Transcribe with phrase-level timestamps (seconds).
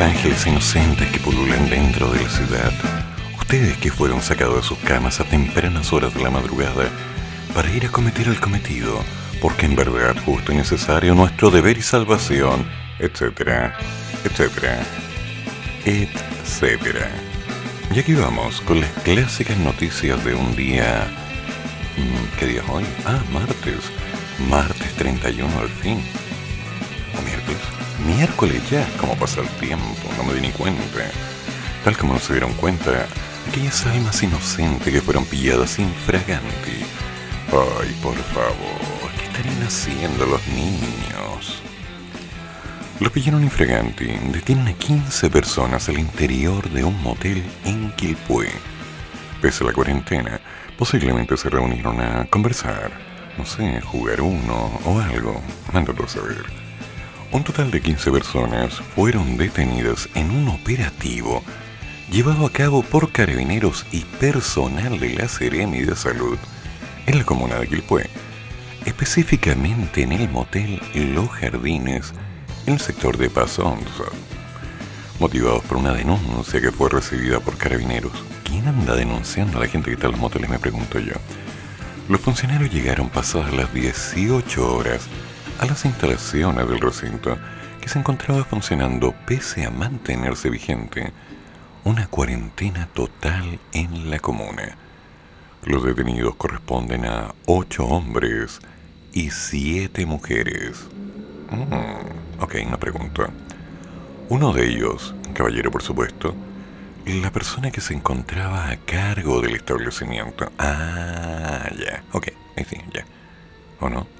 [0.00, 2.72] ángeles inocentes que pululan dentro de la ciudad
[3.46, 6.90] Ustedes que fueron sacados de sus camas a tempranas horas de la madrugada
[7.54, 8.98] para ir a cometer el cometido,
[9.40, 12.68] porque en verdad justo y necesario nuestro deber y salvación,
[12.98, 13.78] etcétera,
[14.24, 14.82] etcétera,
[15.84, 17.08] etcétera.
[17.94, 21.06] Y aquí vamos con las clásicas noticias de un día...
[21.96, 22.84] Mm, ¿Qué día es hoy?
[23.04, 23.92] Ah, martes.
[24.50, 26.02] Martes 31 al fin.
[28.06, 28.62] ¿O miércoles?
[28.70, 29.84] Ya, ¿cómo pasa el tiempo?
[30.16, 31.10] No me di ni cuenta.
[31.84, 33.06] Tal como no se dieron cuenta,
[33.48, 36.84] aquellas almas inocentes que fueron pilladas infraganti.
[37.50, 41.62] Ay, por favor, ¿qué estarían haciendo los niños?
[43.00, 48.50] Los pillaron infraganti, detienen a 15 personas al interior de un motel en Quilpué.
[49.42, 50.40] Pese a la cuarentena,
[50.78, 52.92] posiblemente se reunieron a conversar,
[53.36, 56.65] no sé, jugar uno o algo, mándalo a saber.
[57.36, 61.42] Un total de 15 personas fueron detenidas en un operativo
[62.10, 66.38] llevado a cabo por carabineros y personal de la Seremi de Salud
[67.04, 68.08] en la comuna de Quilpué,
[68.86, 72.14] específicamente en el motel Los Jardines,
[72.64, 74.04] en el sector de Pasonza,
[75.20, 78.12] motivados por una denuncia que fue recibida por carabineros.
[78.44, 80.48] ¿Quién anda denunciando a la gente que está en los moteles?
[80.48, 81.12] Me pregunto yo.
[82.08, 85.06] Los funcionarios llegaron pasadas las 18 horas
[85.60, 87.36] a las instalaciones del recinto
[87.80, 91.12] que se encontraba funcionando pese a mantenerse vigente
[91.84, 94.76] una cuarentena total en la comuna.
[95.64, 98.60] Los detenidos corresponden a ocho hombres
[99.12, 100.86] y siete mujeres.
[101.50, 103.30] Mm, ok, una pregunta.
[104.28, 106.34] Uno de ellos, caballero por supuesto,
[107.06, 110.50] la persona que se encontraba a cargo del establecimiento.
[110.58, 113.04] Ah, ya, ok, ahí sí, ya.
[113.80, 114.15] ¿O no?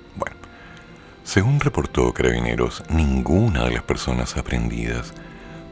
[1.27, 5.13] Según reportó Carabineros, ninguna de las personas aprendidas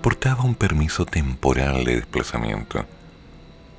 [0.03, 2.84] portaba un permiso temporal de desplazamiento.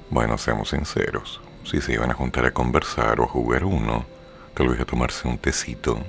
[0.10, 4.06] Bueno, seamos sinceros, si se iban a juntar a conversar o a jugar uno,
[4.54, 6.00] tal vez a tomarse un tecito,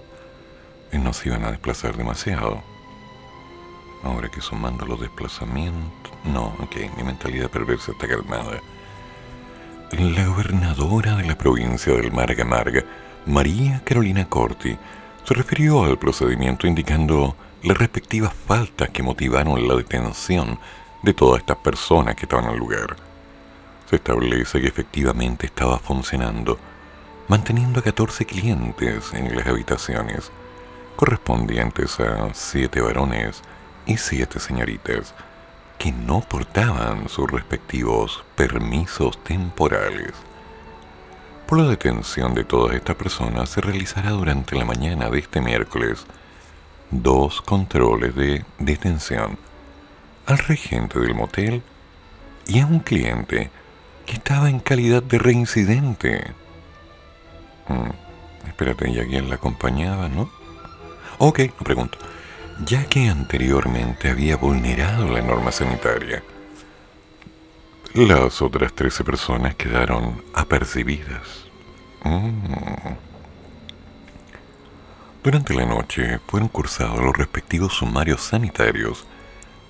[0.93, 2.62] y no se iban a desplazar demasiado.
[4.05, 6.12] Ahora que sumando los desplazamientos...
[6.26, 8.60] No, ok, mi mentalidad perversa está calmada.
[9.91, 12.84] La gobernadora de la provincia del Marga Marga,
[13.26, 14.78] María Carolina Corti,
[15.26, 20.60] se refirió al procedimiento indicando las respectivas faltas que motivaron la detención
[21.03, 22.94] de todas estas personas que estaban al lugar.
[23.91, 26.59] Se establece que efectivamente estaba funcionando,
[27.26, 30.31] manteniendo a 14 clientes en las habitaciones,
[30.94, 33.43] correspondientes a 7 varones
[33.84, 35.12] y 7 señoritas,
[35.76, 40.12] que no portaban sus respectivos permisos temporales.
[41.47, 46.05] Por la detención de todas estas personas se realizará durante la mañana de este miércoles
[46.91, 49.39] dos controles de detención
[50.27, 51.62] al regente del motel
[52.49, 53.51] y a un cliente
[54.06, 56.33] que estaba en calidad de reincidente.
[57.69, 60.29] Hmm, espérate, ¿y a quién la acompañaba, no?
[61.19, 61.99] Ok, pregunto.
[62.65, 66.23] Ya que anteriormente había vulnerado la norma sanitaria,
[67.95, 71.36] las otras 13 personas quedaron apercibidas.
[72.06, 72.94] Hmm.
[75.25, 79.05] Durante la noche fueron cursados los respectivos sumarios sanitarios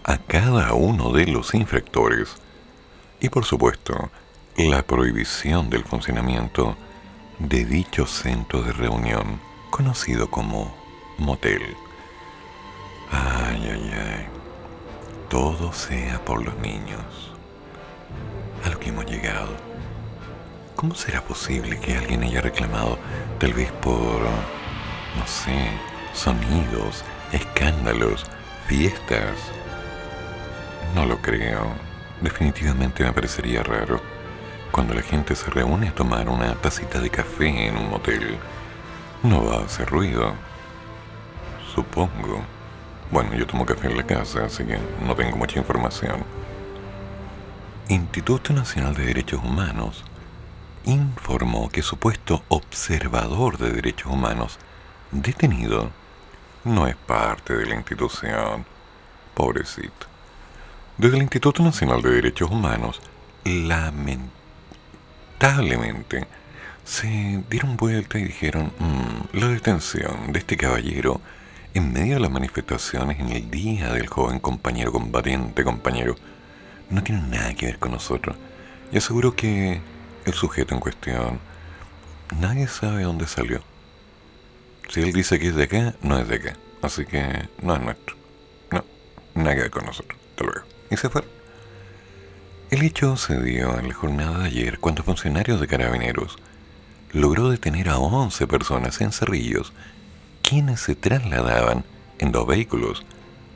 [0.04, 2.36] a cada uno de los infractores
[3.20, 4.10] y por supuesto
[4.58, 6.76] la prohibición del funcionamiento
[7.38, 10.76] de dicho centro de reunión conocido como
[11.16, 11.62] motel.
[13.10, 14.26] Ay, ay, ay.
[15.30, 17.33] Todo sea por los niños.
[18.62, 19.75] A lo que hemos llegado.
[20.76, 22.98] ¿Cómo será posible que alguien haya reclamado,
[23.38, 24.20] tal vez por
[25.16, 25.70] no sé,
[26.12, 28.24] sonidos, escándalos,
[28.66, 29.36] fiestas.
[30.94, 31.66] No lo creo.
[32.20, 34.00] Definitivamente me parecería raro
[34.70, 38.36] cuando la gente se reúne a tomar una tacita de café en un motel.
[39.22, 40.34] No va a hacer ruido.
[41.74, 42.42] Supongo.
[43.10, 46.24] Bueno, yo tomo café en la casa, así que no tengo mucha información.
[47.88, 50.04] Instituto Nacional de Derechos Humanos
[50.86, 54.59] informó que supuesto observador de derechos humanos
[55.10, 55.91] detenido
[56.65, 58.65] no es parte de la institución.
[59.34, 60.06] Pobrecito.
[60.97, 63.03] Desde el Instituto Nacional de Derechos Humanos,
[63.44, 66.27] lamentablemente,
[66.84, 71.21] se dieron vuelta y dijeron, mm, la detención de este caballero
[71.74, 76.16] en medio de las manifestaciones en el día del joven compañero combatiente compañero,
[76.88, 78.34] no tiene nada que ver con nosotros.
[78.91, 79.83] Y aseguro que
[80.26, 81.40] el sujeto en cuestión,
[82.38, 83.62] nadie sabe dónde salió.
[84.88, 86.56] Si él dice que es de acá, no es de acá.
[86.82, 88.16] Así que no es nuestro.
[88.70, 88.84] No,
[89.34, 90.18] nada que con nosotros.
[90.30, 90.66] Hasta luego.
[90.90, 91.24] Y se fue.
[92.70, 96.36] El hecho se dio en la jornada de ayer cuando funcionarios de carabineros
[97.12, 99.72] logró detener a 11 personas en Cerrillos
[100.42, 101.84] quienes se trasladaban
[102.18, 103.04] en dos vehículos,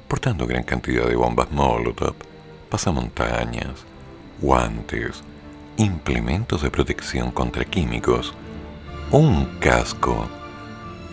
[0.08, 2.14] portando gran cantidad de bombas Molotov,
[2.68, 3.84] pasamontañas,
[4.40, 5.22] guantes,
[5.80, 8.34] implementos de protección contra químicos,
[9.10, 10.28] un casco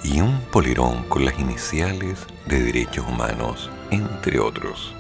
[0.04, 4.94] y un polerón con las iniciales de derechos humanos, entre otros.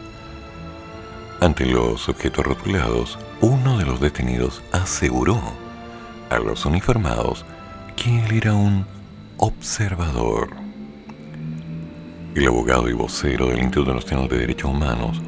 [1.39, 5.39] Ante los objetos rotulados, uno de los detenidos aseguró
[6.29, 7.45] a los uniformados
[7.95, 8.85] que él era un
[9.37, 10.67] observador
[12.37, 15.19] el abogado y vocero del Instituto Nacional de Derechos Humanos,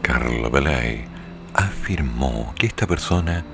[0.00, 1.04] Carla Belay,
[1.52, 3.44] afirmó que esta persona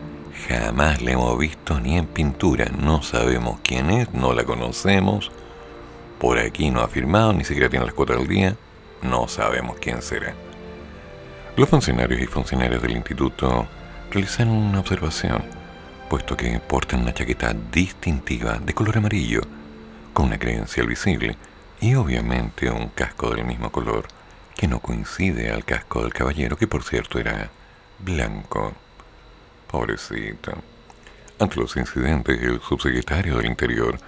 [0.49, 5.31] jamás la hemos visto ni en pintura, no sabemos quién es, no la conocemos,
[6.19, 8.56] por aquí no ha firmado, ni siquiera tiene las cuotas del día,
[9.03, 10.35] no sabemos quién será.
[11.56, 13.67] Los funcionarios y funcionarias del instituto
[14.11, 15.43] realizaron una observación,
[16.09, 19.43] puesto que portan una chaqueta distintiva de color amarillo,
[20.12, 21.37] con una credencial visible,
[21.81, 24.06] y obviamente un casco del mismo color
[24.55, 27.50] que no coincide al casco del caballero que por cierto era
[27.99, 28.75] blanco.
[29.72, 30.52] Pobrecito.
[31.38, 33.98] Ante los incidentes, el subsecretario del Interior,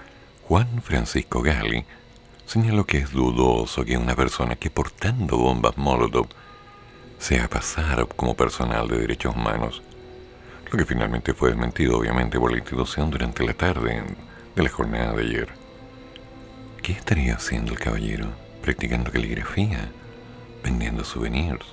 [0.47, 1.83] Juan Francisco Gali,
[2.45, 6.27] señaló que es dudoso que una persona que portando bombas Molotov
[7.17, 9.81] sea pasar como personal de derechos humanos,
[10.71, 14.03] lo que finalmente fue desmentido obviamente por la institución durante la tarde
[14.55, 15.49] de la jornada de ayer.
[16.83, 18.27] ¿Qué estaría haciendo el caballero?
[18.61, 19.89] ¿Practicando caligrafía?
[20.63, 21.65] ¿Vendiendo souvenirs?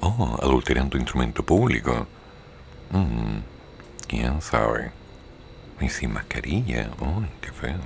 [0.00, 2.06] ¿O adulterando instrumento público?
[2.90, 3.40] Mm,
[4.06, 4.92] ¿Quién sabe?
[5.80, 6.90] Y sin mascarilla.
[7.00, 7.80] ¡Uy, qué feo!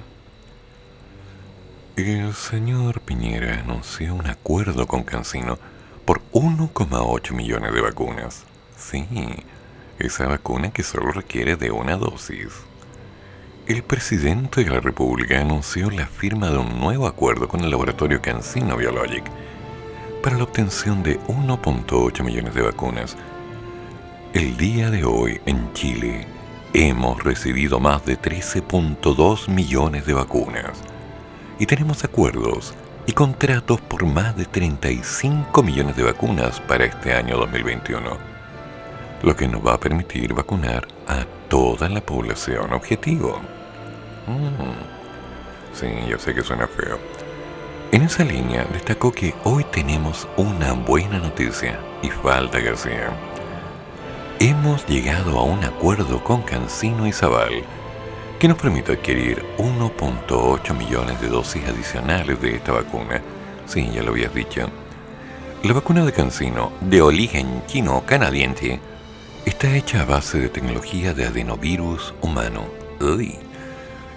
[1.97, 5.59] El señor Piñera anunció un acuerdo con Cancino
[6.05, 8.45] por 1,8 millones de vacunas.
[8.77, 9.07] Sí,
[9.99, 12.49] esa vacuna que solo requiere de una dosis.
[13.67, 18.21] El presidente de la República anunció la firma de un nuevo acuerdo con el laboratorio
[18.23, 19.25] Cancino Biologic
[20.23, 23.17] para la obtención de 1.8 millones de vacunas.
[24.33, 26.25] El día de hoy en Chile
[26.73, 30.71] hemos recibido más de 13.2 millones de vacunas
[31.59, 32.73] y tenemos acuerdos
[33.07, 38.09] y contratos por más de 35 millones de vacunas para este año 2021,
[39.25, 43.41] lo que nos va a permitir vacunar a toda la población objetivo.
[44.29, 45.75] Mm.
[45.75, 47.01] Sí, yo sé que suena feo.
[47.91, 53.30] En esa línea destacó que hoy tenemos una buena noticia y falta que sea.
[54.41, 57.63] Hemos llegado a un acuerdo con Cancino y Zaval
[58.39, 63.21] que nos permite adquirir 1.8 millones de dosis adicionales de esta vacuna.
[63.67, 64.69] Sí, ya lo habías dicho.
[65.63, 68.81] La vacuna de Cancino, de origen chino-canadiense,
[69.45, 72.65] está hecha a base de tecnología de adenovirus humano.
[72.99, 73.39] Uy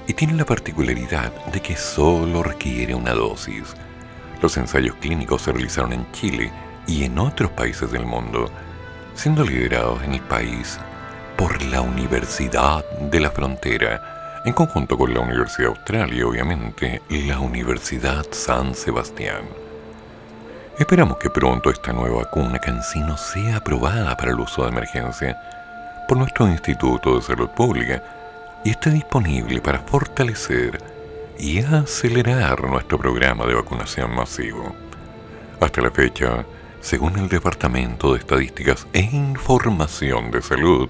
[0.08, 3.76] y tiene la particularidad de que solo requiere una dosis.
[4.42, 6.52] Los ensayos clínicos se realizaron en Chile
[6.88, 8.50] y en otros países del mundo,
[9.14, 10.80] siendo liderados en el país
[11.38, 17.40] por la Universidad de la Frontera, en conjunto con la Universidad Austral y obviamente la
[17.40, 19.44] Universidad San Sebastián.
[20.78, 25.38] Esperamos que pronto esta nueva vacuna Cancino sea aprobada para el uso de emergencia
[26.08, 28.04] por nuestro Instituto de Salud Pública,
[28.64, 30.80] y esté disponible para fortalecer
[31.38, 34.74] y acelerar nuestro programa de vacunación masivo.
[35.60, 36.46] Hasta la fecha,
[36.84, 40.90] según el Departamento de Estadísticas e Información de Salud,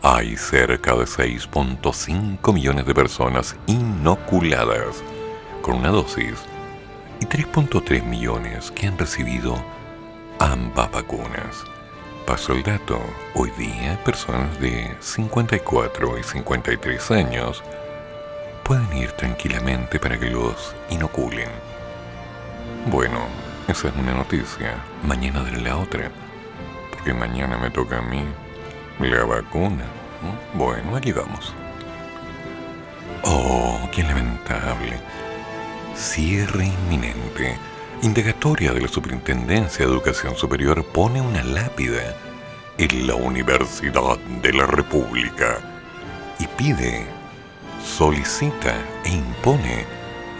[0.00, 5.02] hay cerca de 6.5 millones de personas inoculadas
[5.60, 6.38] con una dosis
[7.18, 9.56] y 3.3 millones que han recibido
[10.38, 11.64] ambas vacunas.
[12.24, 13.00] Paso el dato,
[13.34, 17.60] hoy día personas de 54 y 53 años
[18.62, 21.48] pueden ir tranquilamente para que los inoculen.
[22.86, 23.18] Bueno,
[23.68, 24.76] esa es una noticia.
[25.02, 26.10] Mañana daré la otra.
[26.90, 28.24] Porque mañana me toca a mí
[29.00, 29.84] la vacuna.
[30.54, 31.54] Bueno, aquí vamos.
[33.24, 35.00] Oh, qué lamentable.
[35.94, 37.56] Cierre inminente
[38.02, 42.16] indagatoria de la Superintendencia de Educación Superior pone una lápida
[42.76, 45.58] en la Universidad de la República
[46.40, 47.06] y pide,
[47.84, 49.86] solicita e impone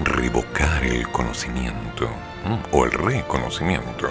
[0.03, 2.11] revocar el conocimiento
[2.73, 4.09] o el reconocimiento.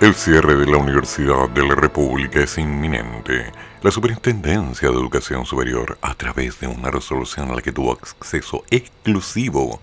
[0.00, 3.52] El cierre de la Universidad de la República es inminente.
[3.82, 8.64] La Superintendencia de Educación Superior, a través de una resolución a la que tuvo acceso
[8.70, 9.80] exclusivo,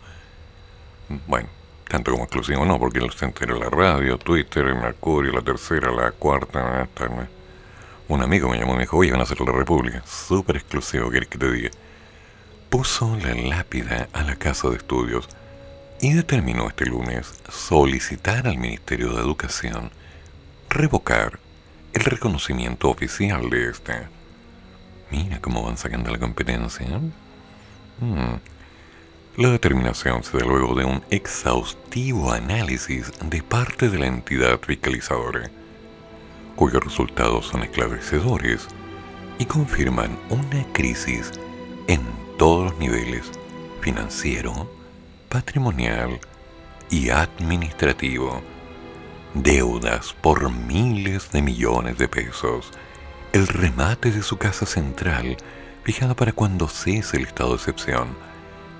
[1.27, 1.49] bueno,
[1.87, 6.11] tanto como exclusivo no, porque se enteró la radio, Twitter, el Mercurio, la tercera, la
[6.11, 7.09] cuarta, hasta
[8.07, 10.01] un amigo me llamó y me dijo, oye, van a hacer la República.
[10.05, 11.69] Súper exclusivo, ¿quieres que te diga?
[12.69, 15.29] Puso la lápida a la casa de estudios
[16.01, 19.91] y determinó este lunes solicitar al Ministerio de Educación
[20.69, 21.39] revocar
[21.93, 24.07] el reconocimiento oficial de este.
[25.09, 26.85] Mira cómo van sacando la competencia.
[27.99, 28.35] Hmm.
[29.37, 35.49] La determinación se da luego de un exhaustivo análisis de parte de la entidad fiscalizadora,
[36.55, 38.67] cuyos resultados son esclarecedores
[39.39, 41.31] y confirman una crisis
[41.87, 42.01] en
[42.37, 43.31] todos los niveles,
[43.81, 44.76] financiero,
[45.29, 46.19] patrimonial
[46.89, 48.41] y administrativo,
[49.33, 52.71] deudas por miles de millones de pesos,
[53.33, 55.37] el remate de su casa central,
[55.83, 58.07] fijada para cuando cese el estado de excepción,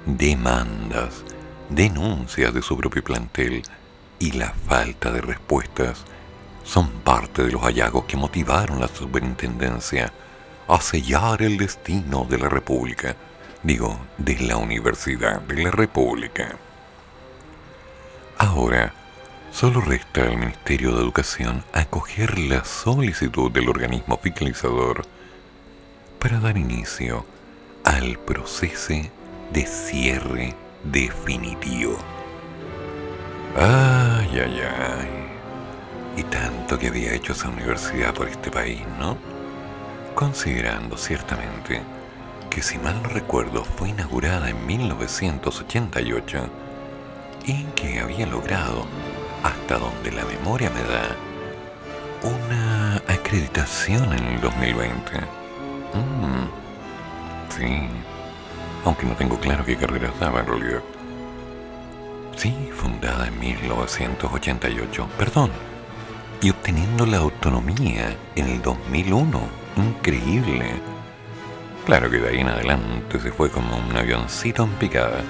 [0.06, 1.24] demandas,
[1.70, 3.62] denuncias de su propio plantel
[4.20, 6.06] y la falta de respuestas
[6.64, 10.12] son parte de los hallazgos que motivaron la superintendencia
[10.68, 13.16] a sellar el destino de la República,
[13.64, 16.58] digo, de la Universidad de la República.
[18.38, 18.94] Ahora,
[19.52, 25.06] solo resta al Ministerio de Educación acoger la solicitud del organismo fiscalizador
[26.20, 27.26] para dar inicio
[27.84, 28.94] al proceso
[29.52, 31.98] de cierre definitivo.
[33.56, 35.28] Ay, ay, ay.
[36.18, 39.18] Y tanto que había hecho esa universidad por este país, ¿no?
[40.16, 41.82] Considerando ciertamente
[42.58, 46.50] que si mal no recuerdo fue inaugurada en 1988
[47.46, 48.88] y que había logrado,
[49.44, 51.16] hasta donde la memoria me da,
[52.24, 55.20] una acreditación en el 2020.
[55.94, 56.48] Mm,
[57.56, 57.88] sí,
[58.86, 60.82] aunque no tengo claro qué carrera daba en realidad.
[62.38, 65.52] Sí, fundada en 1988, perdón,
[66.42, 69.42] y obteniendo la autonomía en el 2001.
[69.76, 70.97] Increíble.
[71.88, 75.24] Claro que de ahí en adelante se fue como un avioncito en picada,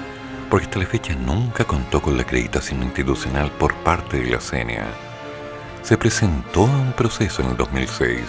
[0.49, 4.87] porque hasta la fecha nunca contó con la acreditación institucional por parte de la CNA.
[5.83, 8.21] Se presentó a un proceso en el 2006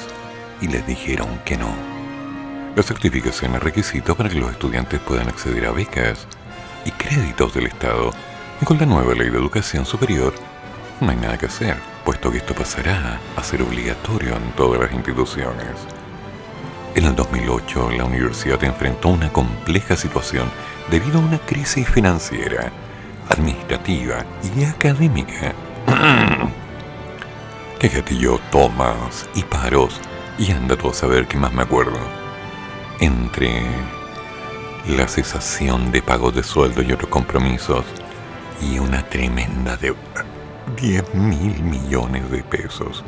[0.60, 1.98] y les dijeron que no
[2.76, 6.26] la certificación es requisito para que los estudiantes puedan acceder a becas
[6.84, 8.10] y créditos del Estado.
[8.60, 10.34] Y con la nueva ley de educación superior,
[11.00, 14.92] no hay nada que hacer, puesto que esto pasará a ser obligatorio en todas las
[14.92, 15.97] instituciones.
[16.98, 20.50] En el 2008, la universidad enfrentó una compleja situación
[20.90, 22.72] debido a una crisis financiera,
[23.28, 25.54] administrativa y académica.
[27.78, 30.00] que gatilló tomas y paros
[30.40, 32.00] y anda todo a saber qué más me acuerdo
[32.98, 33.62] entre
[34.88, 37.84] la cesación de pagos de sueldo y otros compromisos
[38.60, 40.24] y una tremenda deuda,
[40.76, 43.04] 10 mil millones de pesos.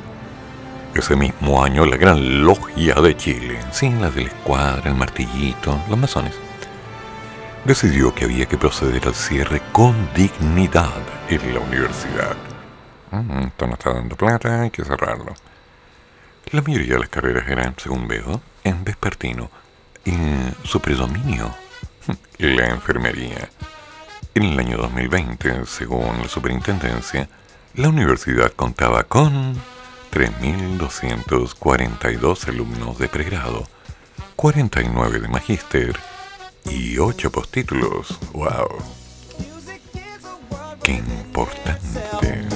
[0.94, 5.80] Ese mismo año la Gran Logia de Chile, sin la de la escuadra, el martillito,
[5.88, 6.34] los masones,
[7.64, 10.90] decidió que había que proceder al cierre con dignidad
[11.28, 12.36] en la universidad.
[13.12, 15.34] Mm, esto no está dando plata, hay que cerrarlo.
[16.50, 19.50] La mayoría de las carreras eran, según veo, en vespertino,
[20.04, 21.54] en su predominio
[22.38, 23.48] la enfermería.
[24.34, 27.28] En el año 2020, según la superintendencia,
[27.74, 29.54] la universidad contaba con
[30.12, 33.66] 3.242 alumnos de pregrado,
[34.36, 35.96] 49 de magíster
[36.64, 38.18] y 8 postítulos.
[38.32, 38.82] ¡Wow!
[40.82, 42.48] ¡Qué importante!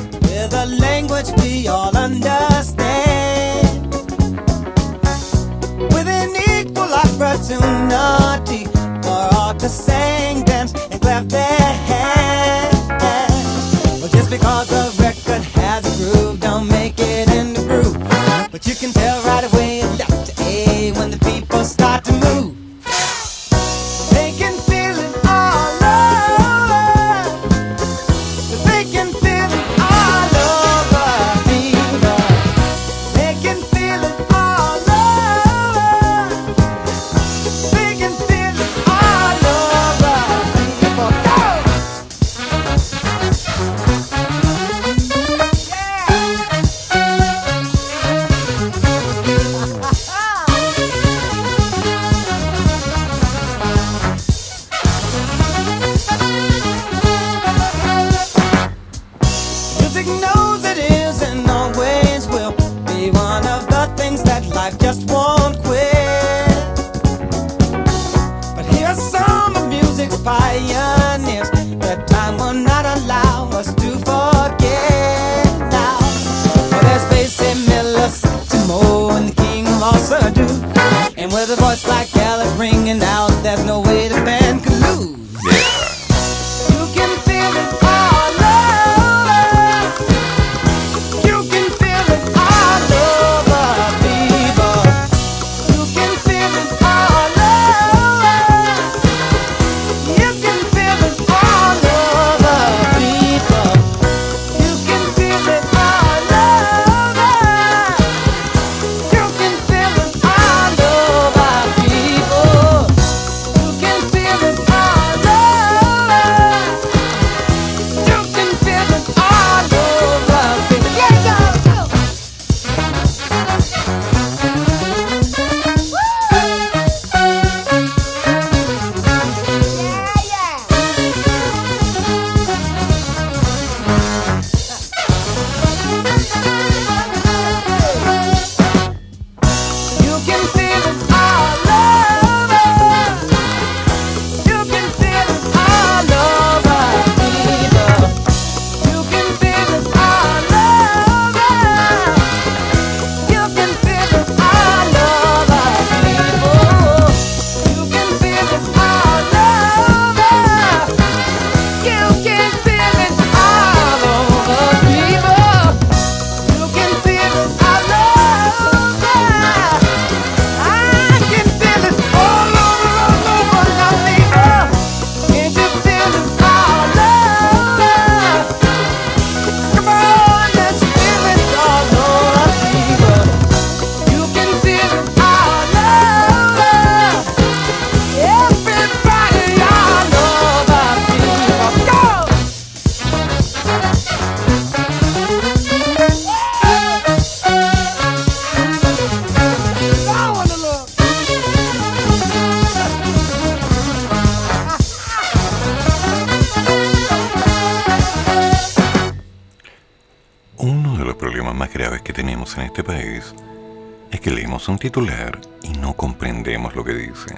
[214.69, 217.35] Un titular y no comprendemos lo que dice.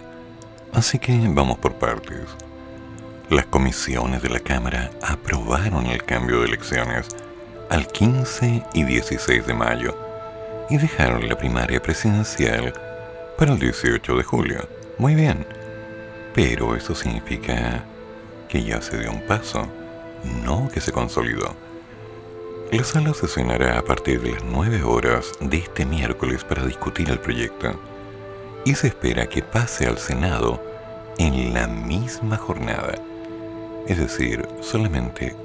[0.72, 2.36] Así que vamos por partes.
[3.30, 7.08] Las comisiones de la Cámara aprobaron el cambio de elecciones
[7.70, 9.96] al 15 y 16 de mayo
[10.70, 12.72] y dejaron la primaria presidencial
[13.36, 14.68] para el 18 de julio.
[14.98, 15.46] Muy bien,
[16.34, 17.84] pero eso significa
[18.48, 19.66] que ya se dio un paso,
[20.44, 21.65] no que se consolidó.
[22.72, 27.20] La sala sesionará a partir de las 9 horas de este miércoles para discutir el
[27.20, 27.80] proyecto
[28.64, 30.60] y se espera que pase al Senado
[31.16, 32.96] en la misma jornada.
[33.86, 35.36] Es decir, solamente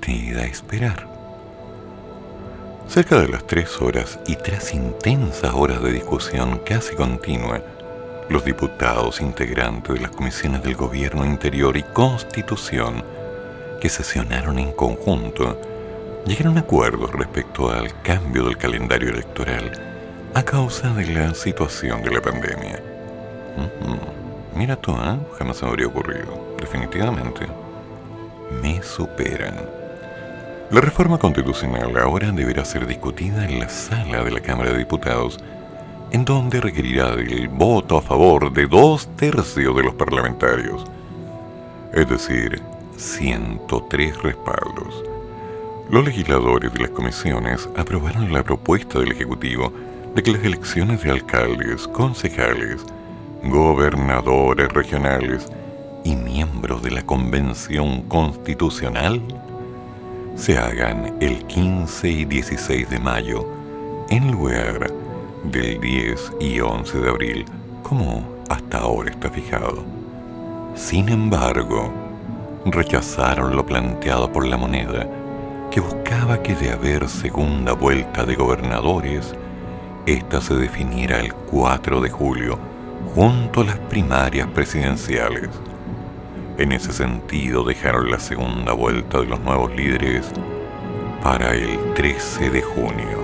[0.00, 1.08] te da esperar.
[2.86, 7.60] Cerca de las 3 horas y tras intensas horas de discusión casi continua,
[8.28, 13.02] los diputados integrantes de las comisiones del Gobierno Interior y Constitución
[13.80, 15.60] que sesionaron en conjunto
[16.26, 19.70] llegaron a acuerdos respecto al cambio del calendario electoral
[20.34, 22.80] a causa de la situación de la pandemia.
[24.54, 25.18] Mira tú, ¿eh?
[25.38, 26.56] jamás me habría ocurrido.
[26.58, 27.46] Definitivamente.
[28.62, 29.56] Me superan.
[30.70, 35.38] La reforma constitucional ahora deberá ser discutida en la sala de la Cámara de Diputados,
[36.12, 40.84] en donde requerirá el voto a favor de dos tercios de los parlamentarios,
[41.92, 42.62] es decir,
[42.96, 45.11] 103 respaldos.
[45.90, 49.72] Los legisladores de las comisiones aprobaron la propuesta del Ejecutivo
[50.14, 52.84] de que las elecciones de alcaldes, concejales,
[53.44, 55.48] gobernadores regionales
[56.04, 59.20] y miembros de la Convención Constitucional
[60.36, 63.46] se hagan el 15 y 16 de mayo
[64.08, 64.90] en lugar
[65.44, 67.44] del 10 y 11 de abril,
[67.82, 69.84] como hasta ahora está fijado.
[70.74, 71.92] Sin embargo,
[72.64, 75.06] rechazaron lo planteado por la moneda
[75.72, 79.34] que buscaba que de haber segunda vuelta de gobernadores,
[80.04, 82.58] esta se definiera el 4 de julio,
[83.14, 85.48] junto a las primarias presidenciales.
[86.58, 90.30] En ese sentido dejaron la segunda vuelta de los nuevos líderes
[91.22, 93.18] para el 13 de junio.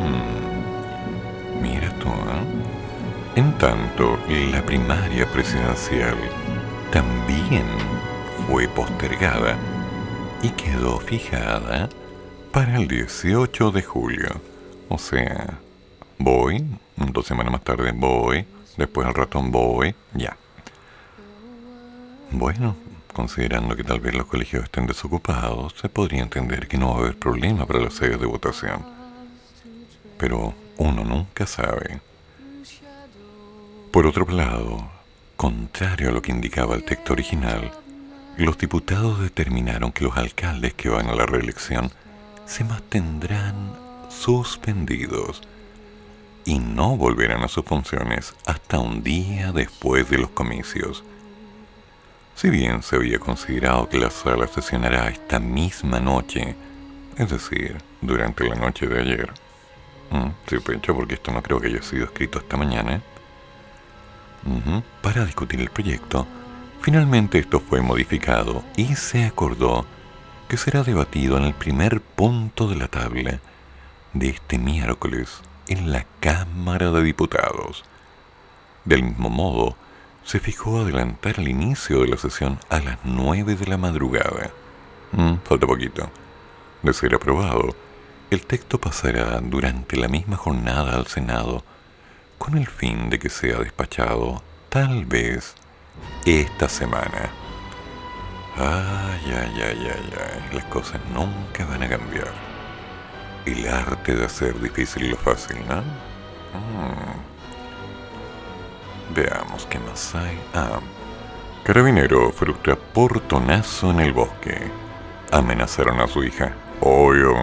[0.00, 1.62] Mm.
[1.62, 3.36] mira tú, ¿eh?
[3.36, 4.18] En tanto,
[4.50, 6.16] la primaria presidencial
[6.90, 7.66] también
[8.48, 9.54] fue postergada
[10.42, 11.88] y quedó fijada
[12.50, 14.40] para el 18 de julio.
[14.88, 15.58] O sea,
[16.18, 18.44] voy, dos semanas más tarde voy,
[18.76, 20.36] después al ratón voy, ya.
[22.32, 22.74] Bueno,
[23.12, 26.98] considerando que tal vez los colegios estén desocupados, se podría entender que no va a
[26.98, 28.84] haber problema para las sedes de votación.
[30.18, 32.00] Pero uno nunca sabe.
[33.92, 34.90] Por otro lado,
[35.36, 37.70] contrario a lo que indicaba el texto original,
[38.36, 41.90] los diputados determinaron que los alcaldes que van a la reelección
[42.46, 43.76] se mantendrán
[44.08, 45.42] suspendidos
[46.44, 51.04] y no volverán a sus funciones hasta un día después de los comicios.
[52.34, 56.56] Si bien se había considerado que la sala sesionará esta misma noche,
[57.16, 59.30] es decir, durante la noche de ayer,
[60.10, 60.28] mm,
[60.94, 63.02] porque esto no creo que haya sido escrito esta mañana,
[65.02, 66.26] para discutir el proyecto,
[66.82, 69.86] finalmente esto fue modificado y se acordó
[70.48, 73.40] que será debatido en el primer punto de la tabla
[74.12, 77.84] de este miércoles en la Cámara de Diputados.
[78.84, 79.76] Del mismo modo,
[80.24, 84.50] se fijó adelantar el inicio de la sesión a las 9 de la madrugada.
[85.12, 86.10] Mm, falta poquito.
[86.82, 87.74] De ser aprobado,
[88.30, 91.64] el texto pasará durante la misma jornada al Senado
[92.38, 95.54] con el fin de que sea despachado, tal vez,
[96.24, 97.30] esta semana.
[98.56, 102.32] Ay, ay, ay, ay, ay, las cosas nunca van a cambiar.
[103.46, 105.80] El arte de hacer difícil lo fácil, ¿no?
[105.80, 107.22] Mm.
[109.14, 110.38] Veamos qué más hay.
[110.54, 110.80] Ah.
[111.64, 114.70] Carabinero frustra portonazo en el bosque.
[115.30, 116.54] Amenazaron a su hija.
[116.80, 117.34] Obvio.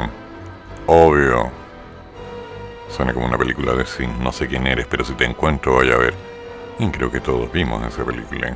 [0.88, 1.52] Obvio.
[2.90, 4.08] Suena como una película de sí.
[4.22, 6.29] No sé quién eres, pero si te encuentro vaya a ver.
[6.80, 8.52] Y creo que todos vimos esa película.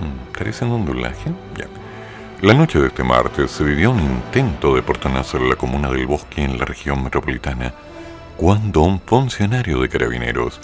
[0.00, 1.30] Mm, ¿Estaría haciendo un doblaje?
[1.56, 1.66] Ya.
[2.40, 6.06] La noche de este martes se vivió un intento de portonazo en la comuna del
[6.06, 7.74] Bosque en la región metropolitana
[8.38, 10.58] cuando un funcionario de carabineros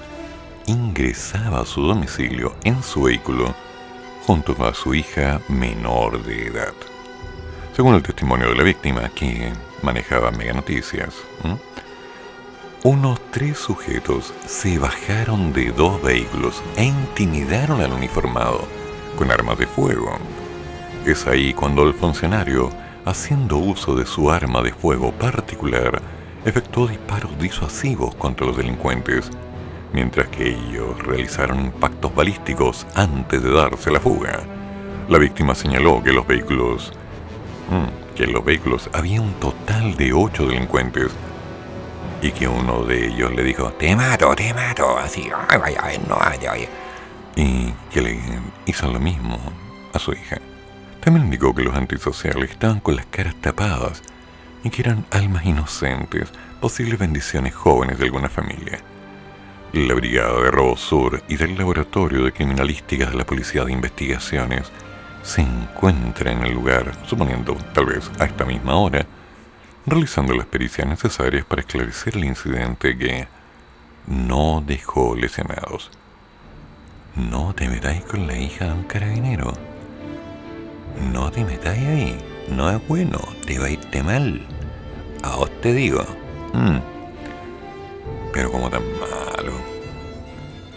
[0.64, 3.54] ingresaba a su domicilio en su vehículo
[4.26, 6.72] junto a su hija menor de edad.
[7.74, 11.14] Según el testimonio de la víctima, que manejaba Mega Noticias,
[12.86, 18.60] unos tres sujetos se bajaron de dos vehículos e intimidaron al uniformado
[19.18, 20.16] con armas de fuego.
[21.04, 22.70] Es ahí cuando el funcionario,
[23.04, 26.00] haciendo uso de su arma de fuego particular,
[26.44, 29.30] efectuó disparos disuasivos contra los delincuentes
[29.92, 34.44] mientras que ellos realizaron impactos balísticos antes de darse la fuga.
[35.08, 36.92] La víctima señaló que los vehículos
[37.68, 41.10] mm, que en los vehículos había un total de ocho delincuentes
[42.22, 46.16] y que uno de ellos le dijo te mato, te mato, así, ay, vaya, no,
[46.16, 46.54] vaya,
[47.36, 48.18] y que le
[48.64, 49.38] hizo lo mismo
[49.92, 50.38] a su hija.
[51.00, 54.02] También indicó que los antisociales estaban con las caras tapadas
[54.64, 58.80] y que eran almas inocentes, posibles bendiciones jóvenes de alguna familia.
[59.72, 64.72] La Brigada de Robo Sur y del Laboratorio de Criminalística de la Policía de Investigaciones
[65.22, 69.06] se encuentra en el lugar, suponiendo tal vez a esta misma hora,
[69.86, 73.28] realizando las pericias necesarias para esclarecer el incidente que
[74.06, 75.90] no dejó lesionados.
[77.14, 79.52] No te metáis con la hija de un carabinero.
[81.12, 82.18] No te metáis ahí.
[82.48, 83.18] No es bueno.
[83.46, 84.46] Te va a irte mal.
[85.22, 86.04] A vos te digo.
[86.52, 86.78] Mm.
[88.32, 89.52] Pero como tan malo.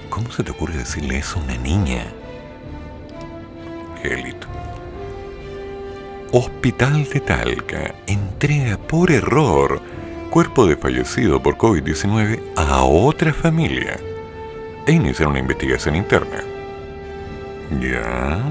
[0.10, 2.06] ¿Cómo se te ocurre decirle eso a una niña?
[4.02, 4.59] Gelito.
[6.32, 9.82] Hospital de Talca entrega por error
[10.30, 14.00] cuerpo de fallecido por COVID-19 a otra familia
[14.86, 16.44] e inicia una investigación interna.
[17.82, 18.44] ¿Ya?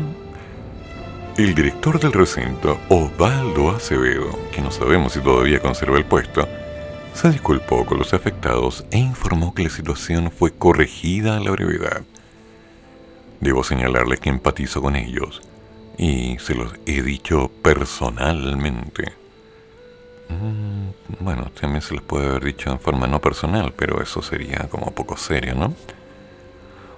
[1.36, 6.48] El director del recinto, Osvaldo Acevedo, que no sabemos si todavía conserva el puesto,
[7.14, 12.02] se disculpó con los afectados e informó que la situación fue corregida a la brevedad.
[13.40, 15.47] Debo señalarle que empatizo con ellos
[15.98, 19.12] y se los he dicho personalmente.
[20.28, 24.68] Mm, bueno, también se les puede haber dicho en forma no personal, pero eso sería
[24.70, 25.74] como poco serio, ¿no?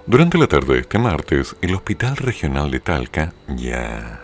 [0.05, 4.21] Durante la tarde de este martes, el Hospital Regional de Talca, ya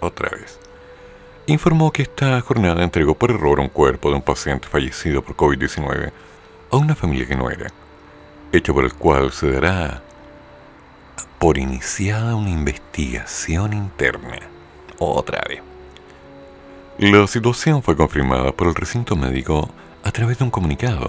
[0.00, 0.58] otra vez,
[1.46, 6.12] informó que esta jornada entregó por error un cuerpo de un paciente fallecido por COVID-19
[6.70, 7.70] a una familia que no era,
[8.52, 10.02] hecho por el cual se dará
[11.38, 14.38] por iniciada una investigación interna.
[14.98, 15.60] Otra vez.
[16.98, 19.68] La situación fue confirmada por el recinto médico
[20.04, 21.08] a través de un comunicado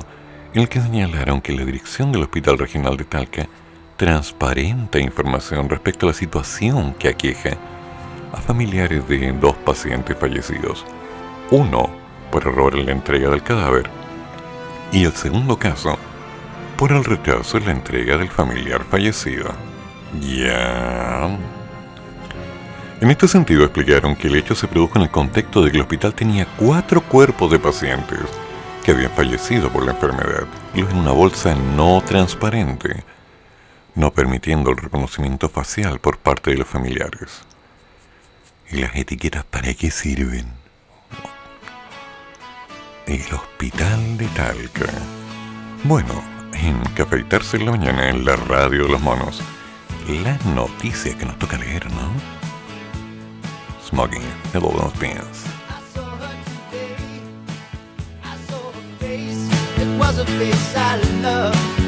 [0.53, 3.47] en el que señalaron que la dirección del Hospital Regional de Talca
[3.97, 7.57] transparenta información respecto a la situación que aqueja
[8.33, 10.85] a familiares de dos pacientes fallecidos.
[11.51, 11.89] Uno
[12.31, 13.89] por error en la entrega del cadáver
[14.91, 15.97] y el segundo caso
[16.77, 19.53] por el retraso en la entrega del familiar fallecido.
[20.21, 21.38] Ya.
[23.01, 25.84] En este sentido explicaron que el hecho se produjo en el contexto de que el
[25.84, 28.19] hospital tenía cuatro cuerpos de pacientes
[28.84, 33.04] que habían fallecido por la enfermedad, los en una bolsa no transparente,
[33.95, 37.41] no permitiendo el reconocimiento facial por parte de los familiares.
[38.71, 40.45] ¿Y las etiquetas para qué sirven?
[43.08, 44.91] El hospital de Talca.
[45.84, 46.23] Bueno,
[46.54, 49.41] en Cafeitarse en la mañana en la radio de los monos.
[50.07, 52.11] La noticia que nos toca leer, ¿no?
[53.89, 54.21] Smoking,
[54.53, 55.45] hello, buenos días.
[59.97, 61.85] was a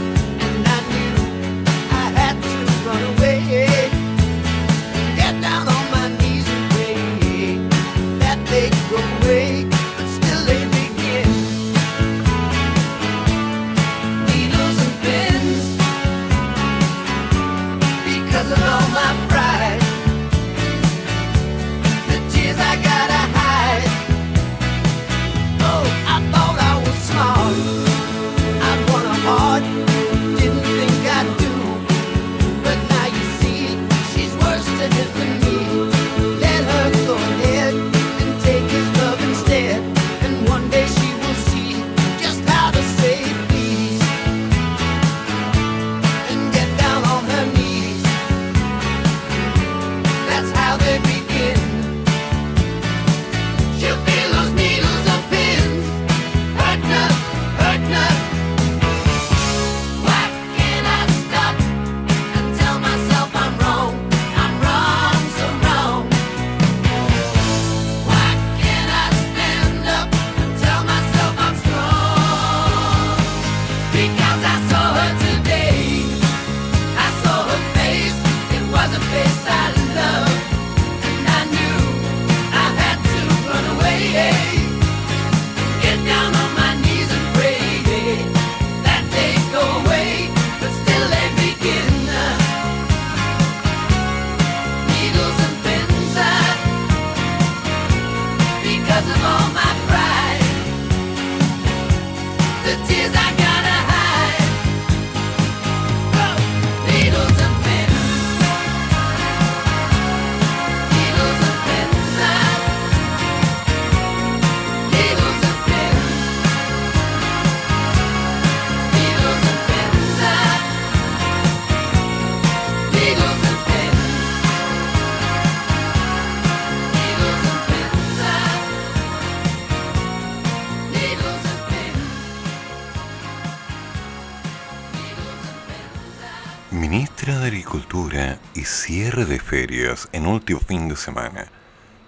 [139.20, 139.30] loved.
[139.30, 141.48] de ferias en último fin de semana,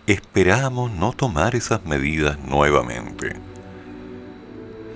[0.07, 3.35] esperamos no tomar esas medidas nuevamente.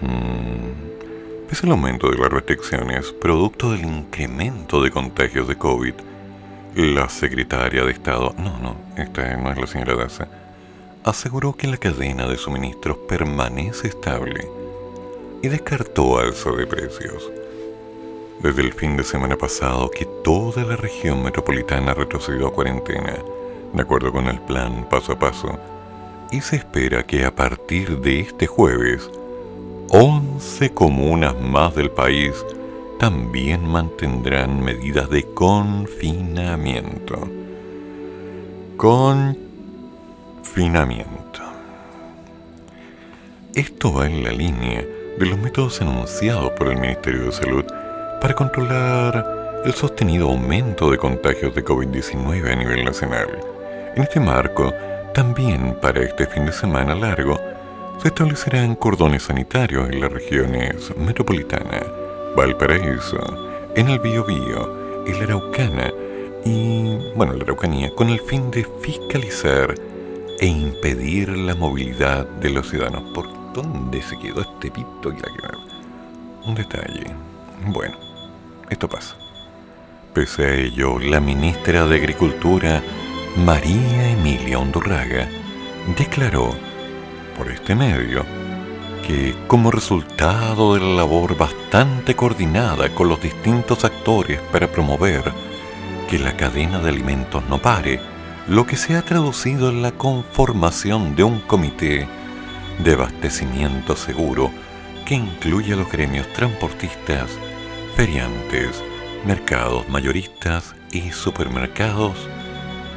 [0.01, 1.49] Hmm.
[1.49, 5.93] Es el aumento de las restricciones producto del incremento de contagios de COVID.
[6.75, 10.27] La secretaria de Estado, no, no, esta no es la señora Daza,
[11.03, 14.47] aseguró que la cadena de suministros permanece estable
[15.41, 17.31] y descartó alza de precios
[18.41, 23.17] desde el fin de semana pasado que toda la región metropolitana retrocedió a cuarentena,
[23.73, 25.57] de acuerdo con el plan paso a paso,
[26.31, 29.09] y se espera que a partir de este jueves,
[29.89, 32.33] 11 comunas más del país
[32.99, 37.19] también mantendrán medidas de confinamiento.
[38.77, 41.41] Confinamiento.
[43.53, 44.83] Esto va en la línea
[45.19, 47.65] de los métodos anunciados por el Ministerio de Salud
[48.23, 53.27] para controlar el sostenido aumento de contagios de COVID-19 a nivel nacional.
[53.97, 54.71] En este marco,
[55.13, 57.37] también para este fin de semana largo,
[58.01, 61.83] se establecerán cordones sanitarios en las regiones metropolitana,
[62.37, 63.19] Valparaíso,
[63.75, 65.91] en el Biobío, en la Araucana
[66.45, 69.75] y, bueno, la Araucanía, con el fin de fiscalizar
[70.39, 73.03] e impedir la movilidad de los ciudadanos.
[73.13, 75.13] ¿Por dónde se quedó este pito?
[76.45, 77.03] Un detalle.
[77.67, 78.02] Bueno.
[78.73, 79.15] Esto pasa.
[80.15, 82.81] Pese a ello, la ministra de Agricultura,
[83.37, 85.29] María Emilia Hondurraga,
[85.95, 86.55] declaró
[87.37, 88.25] por este medio
[89.05, 95.31] que como resultado de la labor bastante coordinada con los distintos actores para promover
[96.09, 97.99] que la cadena de alimentos no pare,
[98.47, 102.07] lo que se ha traducido en la conformación de un comité
[102.83, 104.49] de abastecimiento seguro
[105.05, 107.29] que incluye a los gremios transportistas
[107.95, 108.83] feriantes,
[109.25, 112.27] mercados mayoristas y supermercados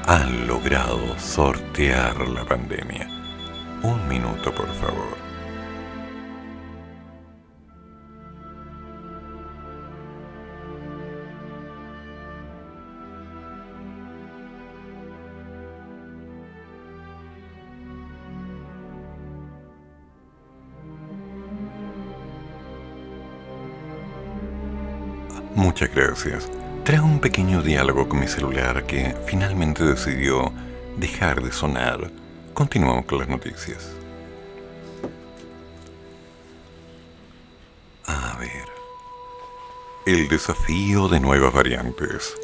[0.07, 3.07] han logrado sortear la pandemia.
[3.83, 5.26] Un minuto, por favor.
[25.67, 26.49] Muchas gracias.
[26.85, 30.53] Tras un pequeño diálogo con mi celular que finalmente decidió
[30.97, 32.09] dejar de sonar,
[32.55, 33.91] continuamos con las noticias.
[38.07, 38.65] A ver.
[40.07, 42.37] El desafío de nuevas variantes.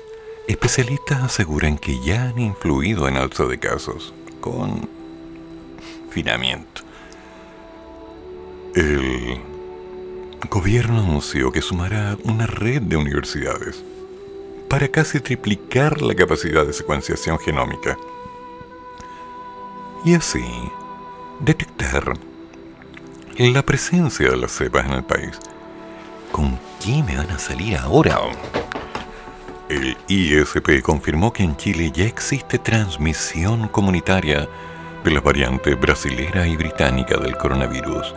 [0.48, 4.88] Especialistas aseguran que ya han influido en alza de casos, con
[6.10, 6.82] finamiento.
[8.74, 9.51] El
[10.50, 13.82] gobierno anunció que sumará una red de universidades
[14.68, 17.96] para casi triplicar la capacidad de secuenciación genómica
[20.04, 20.44] y así
[21.40, 22.14] detectar
[23.38, 25.38] la presencia de las cepas en el país.
[26.30, 28.18] ¿Con qué me van a salir ahora?
[29.68, 34.48] El ISP confirmó que en Chile ya existe transmisión comunitaria
[35.04, 38.14] de las variantes brasilera y británica del coronavirus,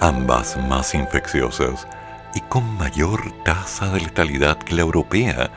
[0.00, 1.86] ambas más infecciosas
[2.34, 5.50] y con mayor tasa de letalidad que la europea,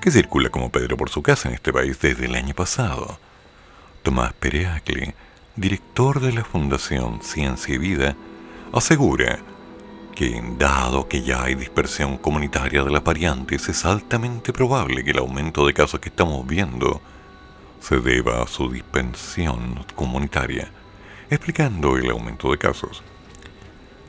[0.00, 3.18] que circula como Pedro por su casa en este país desde el año pasado.
[4.02, 5.14] Tomás Pereacle,
[5.56, 8.16] director de la Fundación Ciencia y Vida,
[8.72, 9.38] asegura
[10.14, 15.18] que, dado que ya hay dispersión comunitaria de las variantes, es altamente probable que el
[15.18, 17.00] aumento de casos que estamos viendo
[17.80, 20.70] se deba a su dispersión comunitaria,
[21.30, 23.02] explicando el aumento de casos.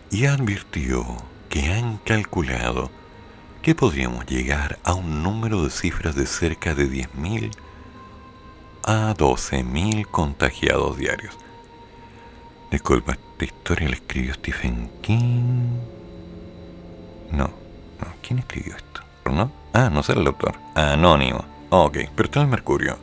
[0.10, 1.06] Y advirtió
[1.50, 2.90] que han calculado
[3.62, 7.52] que podríamos llegar a un número de cifras de cerca de 10.000
[8.84, 11.38] a 12.000 contagiados diarios.
[12.72, 15.80] Disculpa, esta historia la escribió Stephen King.
[17.32, 19.02] No, no, ¿quién escribió esto?
[19.26, 19.52] ¿No?
[19.74, 20.56] Ah, no sé el autor.
[20.74, 21.44] Anónimo.
[21.70, 22.98] Ok, pero está el Mercurio.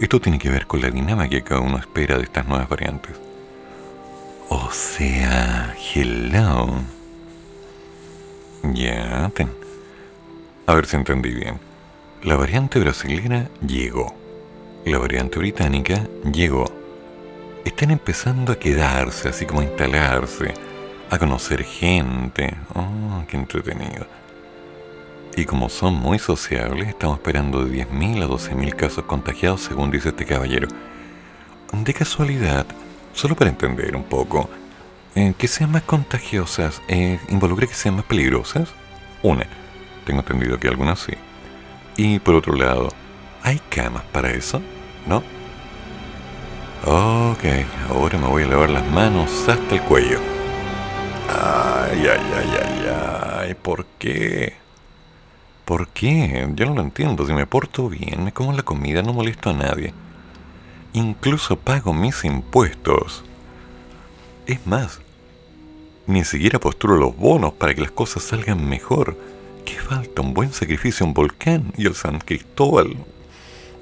[0.00, 3.27] Esto tiene que ver con la dinámica que uno espera de estas nuevas variantes.
[4.48, 6.80] O sea, hello.
[8.62, 9.50] Ya, ten.
[10.66, 11.58] A ver si entendí bien.
[12.22, 14.14] La variante brasileña llegó.
[14.84, 16.78] La variante británica llegó
[17.68, 20.54] están empezando a quedarse, así como a instalarse,
[21.10, 22.54] a conocer gente.
[22.74, 24.06] Oh, qué entretenido.
[25.36, 30.08] Y como son muy sociables, estamos esperando de 10.000 a 12.000 casos contagiados, según dice
[30.08, 30.68] este caballero.
[31.72, 32.66] De casualidad,
[33.18, 34.48] solo para entender un poco,
[35.16, 38.68] eh, que sean más contagiosas eh, involucra que sean más peligrosas.
[39.24, 39.44] Una,
[40.06, 41.14] tengo entendido que algunas sí.
[41.96, 42.90] Y por otro lado,
[43.42, 44.62] ¿hay camas para eso?
[45.06, 45.24] ¿No?
[46.86, 47.44] Ok,
[47.90, 50.20] ahora me voy a lavar las manos hasta el cuello.
[51.28, 54.54] Ay, ay, ay, ay, ay, ¿por qué?
[55.64, 56.48] ¿Por qué?
[56.54, 57.26] Yo no lo entiendo.
[57.26, 59.92] Si me porto bien, como la comida, no molesto a nadie.
[60.92, 63.24] Incluso pago mis impuestos.
[64.46, 65.00] Es más,
[66.06, 69.16] ni siquiera postulo los bonos para que las cosas salgan mejor.
[69.64, 70.22] ¿Qué falta?
[70.22, 72.96] Un buen sacrificio, un volcán y el San Cristóbal.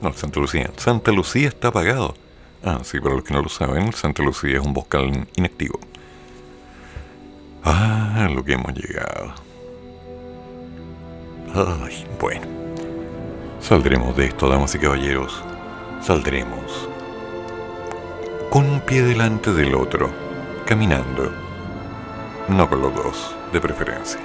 [0.02, 0.70] No, Santa Lucía.
[0.76, 2.14] Santa Lucía está apagado.
[2.64, 5.78] Ah, sí, para los que no lo saben, Santa Lucía es un boscal inactivo.
[7.62, 9.34] Ah, lo que hemos llegado.
[11.54, 12.46] Ay, bueno.
[13.60, 15.42] Saldremos de esto, damas y caballeros.
[16.02, 16.85] Saldremos.
[18.50, 20.10] Con un pie delante del otro,
[20.64, 21.32] caminando.
[22.48, 24.20] No con los dos, de preferencia.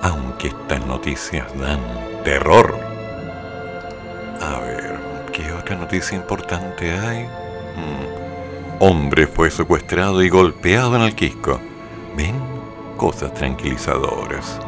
[0.00, 1.80] Aunque estas noticias dan
[2.24, 2.74] terror.
[4.40, 4.98] A ver.
[5.32, 7.24] ¿Qué otra noticia importante hay?
[7.24, 8.80] Mm.
[8.80, 11.60] Hombre fue secuestrado y golpeado en el Quisco.
[12.16, 12.34] ¿Ven?
[12.96, 14.58] Cosas tranquilizadoras.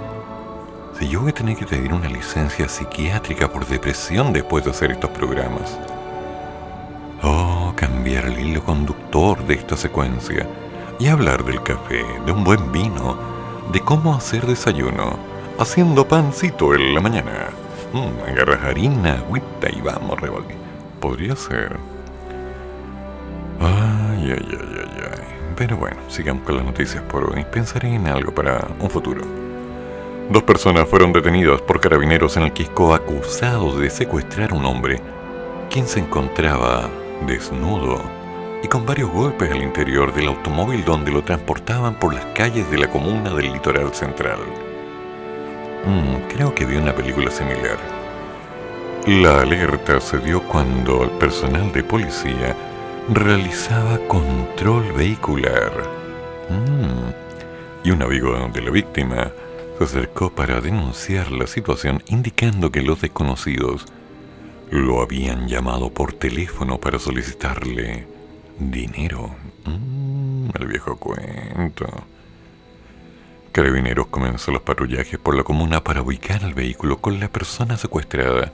[0.98, 4.92] Si yo voy a tener que pedir una licencia psiquiátrica por depresión después de hacer
[4.92, 5.78] estos programas.
[7.26, 10.46] Oh, cambiar el hilo conductor de esta secuencia
[10.98, 13.16] y hablar del café, de un buen vino,
[13.72, 15.16] de cómo hacer desayuno,
[15.58, 17.48] haciendo pancito en la mañana
[17.94, 20.56] Mmm, agarras harina, agüita y vamos, revolver.
[21.00, 21.76] Podría ser.
[23.60, 25.24] Ay, ay, ay, ay, ay.
[25.56, 27.46] Pero bueno, sigamos con las noticias por hoy.
[27.52, 29.22] Pensaré en algo para un futuro.
[30.28, 35.00] Dos personas fueron detenidas por carabineros en el Quisco acusados de secuestrar a un hombre,
[35.70, 36.90] quien se encontraba
[37.26, 38.02] desnudo
[38.62, 42.78] y con varios golpes al interior del automóvil donde lo transportaban por las calles de
[42.78, 44.38] la comuna del litoral central.
[45.84, 47.78] Mm, creo que vi una película similar.
[49.06, 52.56] La alerta se dio cuando el personal de policía
[53.12, 55.72] realizaba control vehicular.
[56.48, 59.30] Mm, y un amigo de la víctima
[59.76, 63.84] se acercó para denunciar la situación indicando que los desconocidos
[64.70, 68.06] lo habían llamado por teléfono para solicitarle
[68.58, 69.34] dinero.
[69.64, 71.86] Mm, el viejo cuento.
[73.52, 78.52] Carabineros comenzó los patrullajes por la comuna para ubicar el vehículo con la persona secuestrada,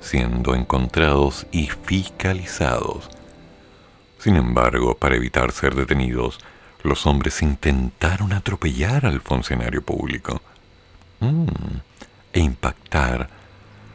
[0.00, 3.10] siendo encontrados y fiscalizados.
[4.18, 6.38] Sin embargo, para evitar ser detenidos,
[6.82, 10.40] los hombres intentaron atropellar al funcionario público
[11.20, 11.46] mm,
[12.32, 13.28] e impactar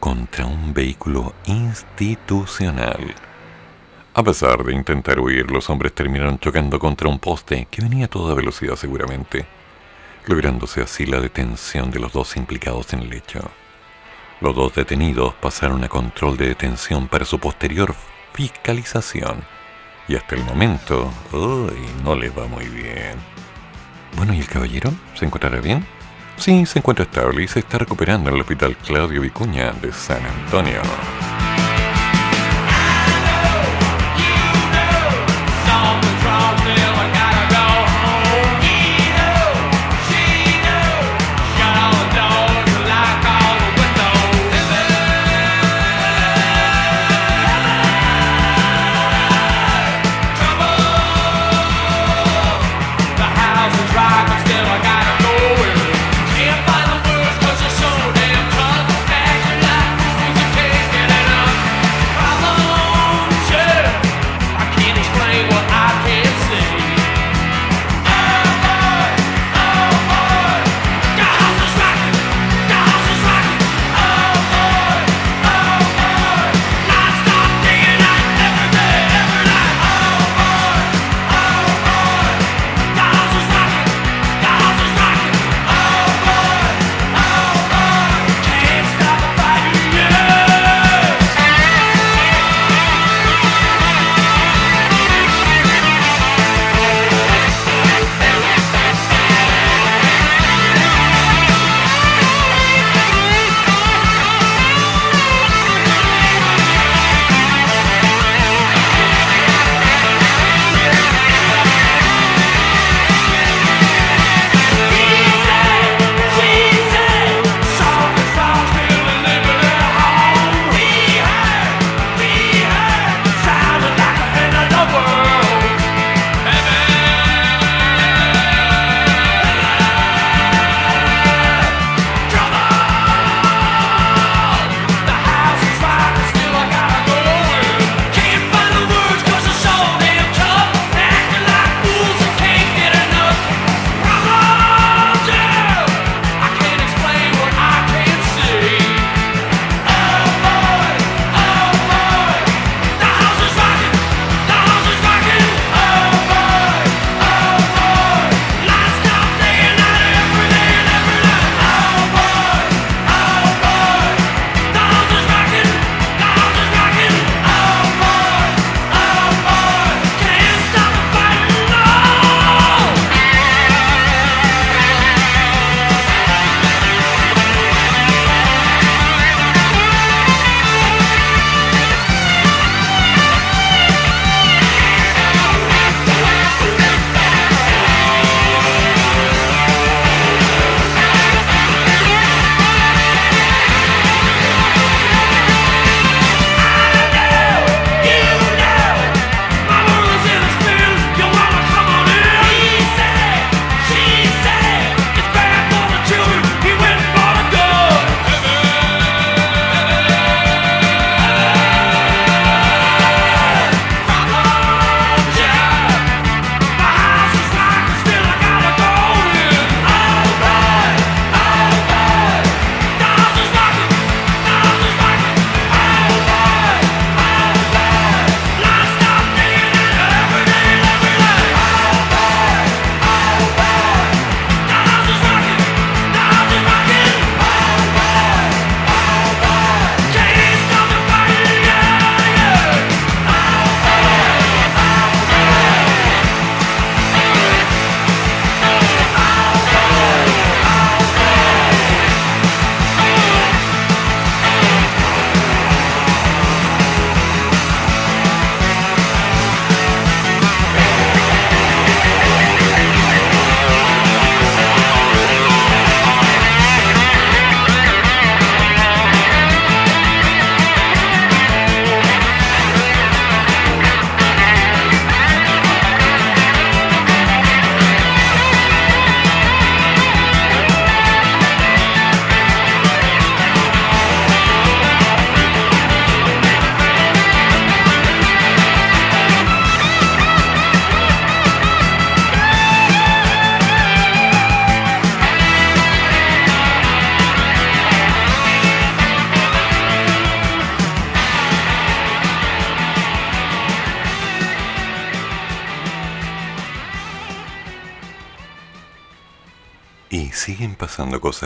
[0.01, 3.15] contra un vehículo institucional.
[4.13, 8.09] A pesar de intentar huir, los hombres terminaron chocando contra un poste que venía a
[8.09, 9.45] toda velocidad seguramente
[10.25, 13.39] lográndose así la detención de los dos implicados en el hecho.
[14.39, 17.93] Los dos detenidos pasaron a control de detención para su posterior
[18.33, 19.43] fiscalización
[20.07, 23.15] y hasta el momento, uy, no les va muy bien.
[24.17, 24.91] Bueno, ¿y el caballero?
[25.15, 25.85] ¿Se encontrará bien?
[26.41, 30.25] Sí, se encuentra estable y se está recuperando en el Hospital Claudio Vicuña de San
[30.25, 30.81] Antonio.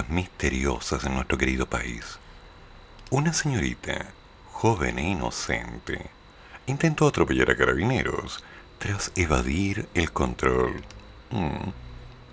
[0.04, 2.20] Misteriosas en nuestro querido país.
[3.10, 4.08] Una señorita,
[4.52, 6.10] joven e inocente,
[6.68, 8.44] intentó atropellar a carabineros
[8.78, 10.84] tras evadir el control.
[11.32, 11.70] Mm,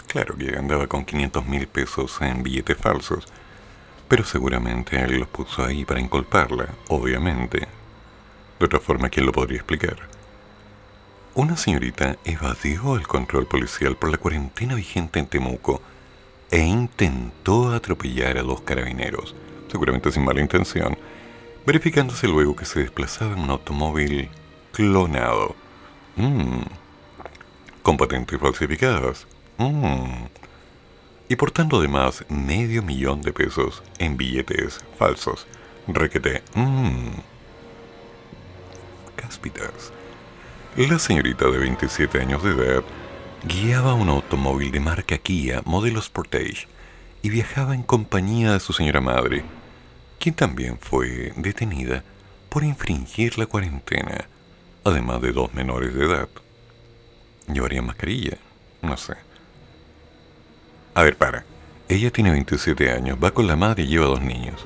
[0.09, 3.27] claro que andaba con 500 mil pesos en billetes falsos,
[4.09, 7.69] pero seguramente él los puso ahí para inculparla, obviamente.
[8.59, 9.97] De otra forma, ¿quién lo podría explicar?
[11.35, 15.81] Una señorita evadió el control policial por la cuarentena vigente en Temuco
[16.53, 19.35] e intentó atropellar a dos carabineros,
[19.69, 20.99] seguramente sin mala intención,
[21.67, 24.29] verificándose luego que se desplazaba en un automóvil
[24.71, 25.57] clonado.
[26.17, 26.61] Mm.
[27.83, 29.27] Con patentes falsificadas.
[29.57, 30.27] Mm.
[31.31, 35.47] Y portando además medio millón de pesos en billetes falsos.
[35.89, 36.43] Requete.
[36.55, 37.15] Mmm.
[39.17, 39.91] Cáspitas.
[40.77, 42.85] La señorita de 27 años de edad
[43.45, 46.69] guiaba un automóvil de marca Kia modelo Sportage
[47.23, 49.45] y viajaba en compañía de su señora madre,
[50.21, 52.05] quien también fue detenida
[52.49, 54.29] por infringir la cuarentena,
[54.85, 56.29] además de dos menores de edad.
[57.53, 58.39] ¿Llevaría mascarilla?
[58.81, 59.15] No sé.
[60.95, 61.45] A ver, para.
[61.89, 64.65] Ella tiene 27 años, va con la madre y lleva dos niños.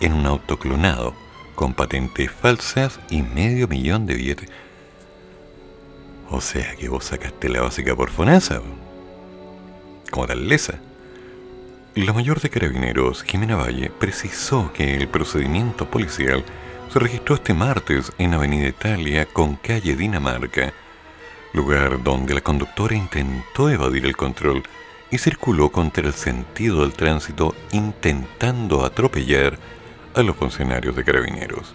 [0.00, 1.14] En un auto clonado,
[1.54, 4.48] con patentes falsas y medio millón de billetes.
[6.30, 8.60] O sea que vos sacaste la básica por Fonasa.
[10.10, 10.78] Como tal lesa.
[11.94, 16.44] La mayor de carabineros, Jimena Valle, precisó que el procedimiento policial
[16.92, 20.72] se registró este martes en Avenida Italia con calle Dinamarca,
[21.54, 24.62] lugar donde la conductora intentó evadir el control
[25.10, 29.58] y circuló contra el sentido del tránsito intentando atropellar
[30.14, 31.74] a los funcionarios de carabineros.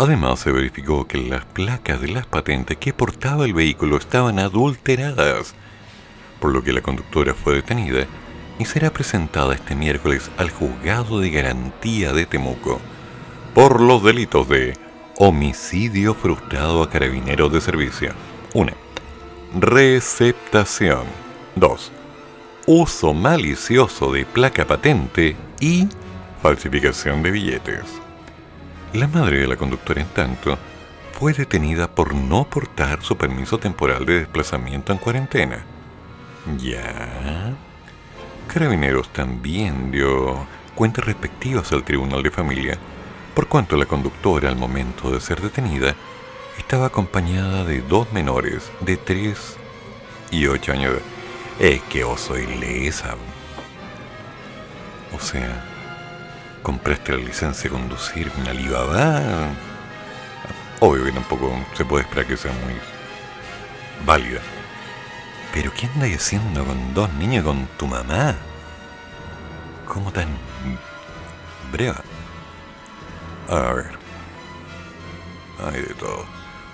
[0.00, 5.54] Además, se verificó que las placas de las patentes que portaba el vehículo estaban adulteradas,
[6.40, 8.06] por lo que la conductora fue detenida
[8.58, 12.80] y será presentada este miércoles al juzgado de garantía de Temuco
[13.52, 14.72] por los delitos de
[15.18, 18.14] homicidio frustrado a carabineros de servicio.
[18.54, 18.72] 1.
[19.58, 21.04] Receptación.
[21.56, 21.92] 2.
[22.64, 25.88] Uso malicioso de placa patente y
[26.40, 28.00] falsificación de billetes.
[28.92, 30.58] La madre de la conductora, en tanto,
[31.12, 35.64] fue detenida por no portar su permiso temporal de desplazamiento en cuarentena.
[36.58, 37.54] Ya.
[38.48, 42.78] Carabineros también dio cuentas respectivas al Tribunal de Familia,
[43.32, 45.94] por cuanto la conductora al momento de ser detenida
[46.58, 49.56] estaba acompañada de dos menores de 3
[50.32, 50.94] y 8 años.
[51.60, 53.14] Es que vos soy lesa.
[55.14, 55.64] O sea,
[56.62, 59.48] compraste la licencia de conducir en Alibaba.
[60.80, 62.74] Obvio que tampoco se puede esperar que sea muy
[64.06, 64.40] válida.
[65.52, 68.34] Pero ¿qué andas haciendo con dos niños con tu mamá?
[69.86, 70.28] ¿Cómo tan
[71.72, 72.02] breva?
[73.48, 73.90] A ver.
[75.64, 76.24] Hay de todo.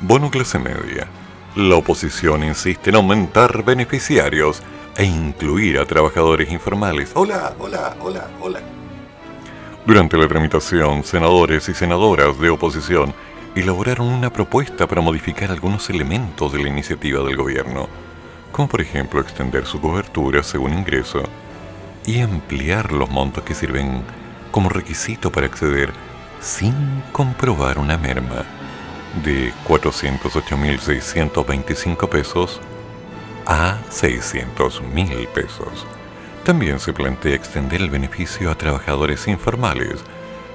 [0.01, 1.09] Bono clase media.
[1.57, 4.63] La oposición insiste en aumentar beneficiarios
[4.95, 7.11] e incluir a trabajadores informales.
[7.15, 8.61] Hola, hola, hola, hola.
[9.87, 13.15] Durante la tramitación, senadores y senadoras de oposición
[13.55, 17.87] elaboraron una propuesta para modificar algunos elementos de la iniciativa del gobierno,
[18.51, 21.23] como por ejemplo extender su cobertura según ingreso
[22.05, 24.03] y ampliar los montos que sirven
[24.51, 25.93] como requisito para acceder
[26.41, 26.75] sin
[27.13, 28.45] comprobar una merma
[29.25, 32.61] de 408.625 pesos
[33.47, 35.87] a 600.000 pesos.
[36.47, 39.97] También se plantea extender el beneficio a trabajadores informales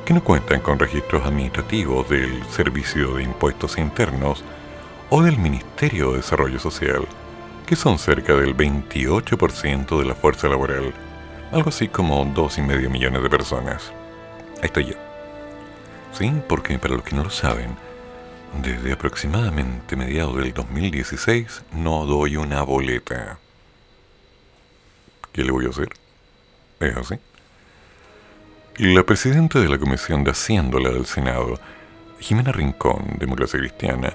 [0.06, 4.42] que no cuentan con registros administrativos del Servicio de Impuestos Internos
[5.10, 7.06] o del Ministerio de Desarrollo Social,
[7.66, 10.94] que son cerca del 28% de la fuerza laboral,
[11.52, 13.92] algo así como 2,5 millones de personas.
[14.60, 14.96] Ahí estoy yo.
[16.14, 17.76] Sí, porque para los que no lo saben,
[18.64, 23.39] desde aproximadamente mediados del 2016 no doy una boleta.
[25.32, 25.90] ¿Qué le voy a hacer?
[26.82, 27.16] Es así.
[28.78, 31.58] La presidenta de la Comisión de Haciéndola del Senado,
[32.20, 34.14] Jimena Rincón, Democracia Cristiana,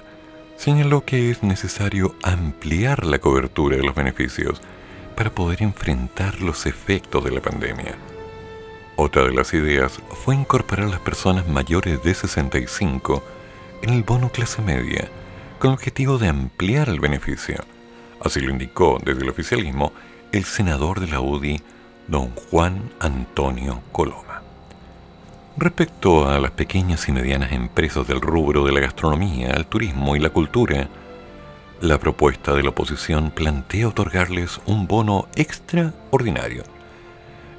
[0.57, 4.61] señaló que es necesario ampliar la cobertura de los beneficios
[5.15, 7.95] para poder enfrentar los efectos de la pandemia.
[8.95, 13.23] Otra de las ideas fue incorporar a las personas mayores de 65
[13.81, 15.09] en el bono clase media,
[15.57, 17.63] con el objetivo de ampliar el beneficio.
[18.19, 19.93] Así lo indicó desde el oficialismo
[20.31, 21.61] el senador de la UDI,
[22.07, 24.41] don Juan Antonio Coloma.
[25.57, 30.19] Respecto a las pequeñas y medianas empresas del rubro de la gastronomía, el turismo y
[30.19, 30.87] la cultura,
[31.81, 36.63] la propuesta de la oposición plantea otorgarles un bono extraordinario,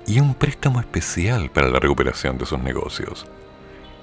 [0.09, 3.27] y un préstamo especial para la recuperación de sus negocios.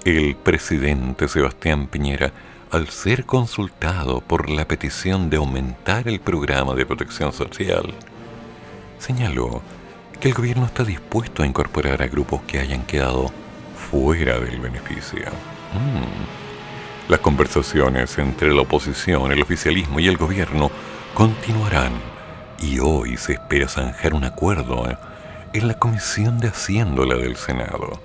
[0.04, 2.32] El presidente Sebastián Piñera,
[2.70, 7.92] al ser consultado por la petición de aumentar el programa de protección social,
[8.98, 9.62] señaló
[10.20, 13.30] que el gobierno está dispuesto a incorporar a grupos que hayan quedado
[13.90, 15.26] fuera del beneficio.
[15.72, 17.10] Mm.
[17.10, 20.70] Las conversaciones entre la oposición, el oficialismo y el gobierno
[21.14, 21.92] continuarán
[22.60, 24.86] y hoy se espera zanjar un acuerdo
[25.52, 28.00] en la Comisión de Haciéndola del Senado,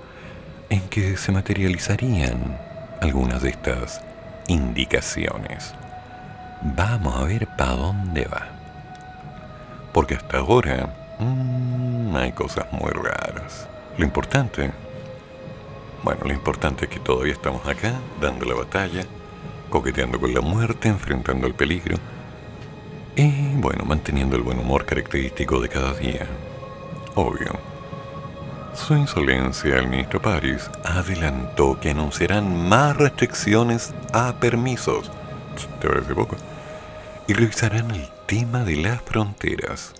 [0.70, 2.58] en que se materializarían
[3.00, 4.00] algunas de estas
[4.46, 5.74] indicaciones.
[6.62, 8.61] Vamos a ver para dónde va.
[9.92, 13.68] Porque hasta ahora mmm, hay cosas muy raras.
[13.98, 14.72] Lo importante,
[16.02, 19.04] bueno, lo importante es que todavía estamos acá, dando la batalla,
[19.70, 21.96] coqueteando con la muerte, enfrentando el peligro
[23.16, 26.26] y, bueno, manteniendo el buen humor característico de cada día.
[27.14, 27.52] Obvio.
[28.74, 35.10] Su insolencia, el ministro París, adelantó que anunciarán más restricciones a permisos.
[35.78, 36.36] ¿Te parece poco?
[37.28, 39.92] Y revisarán el tema de las fronteras.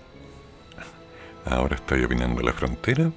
[1.44, 3.12] Ahora estoy opinando la frontera.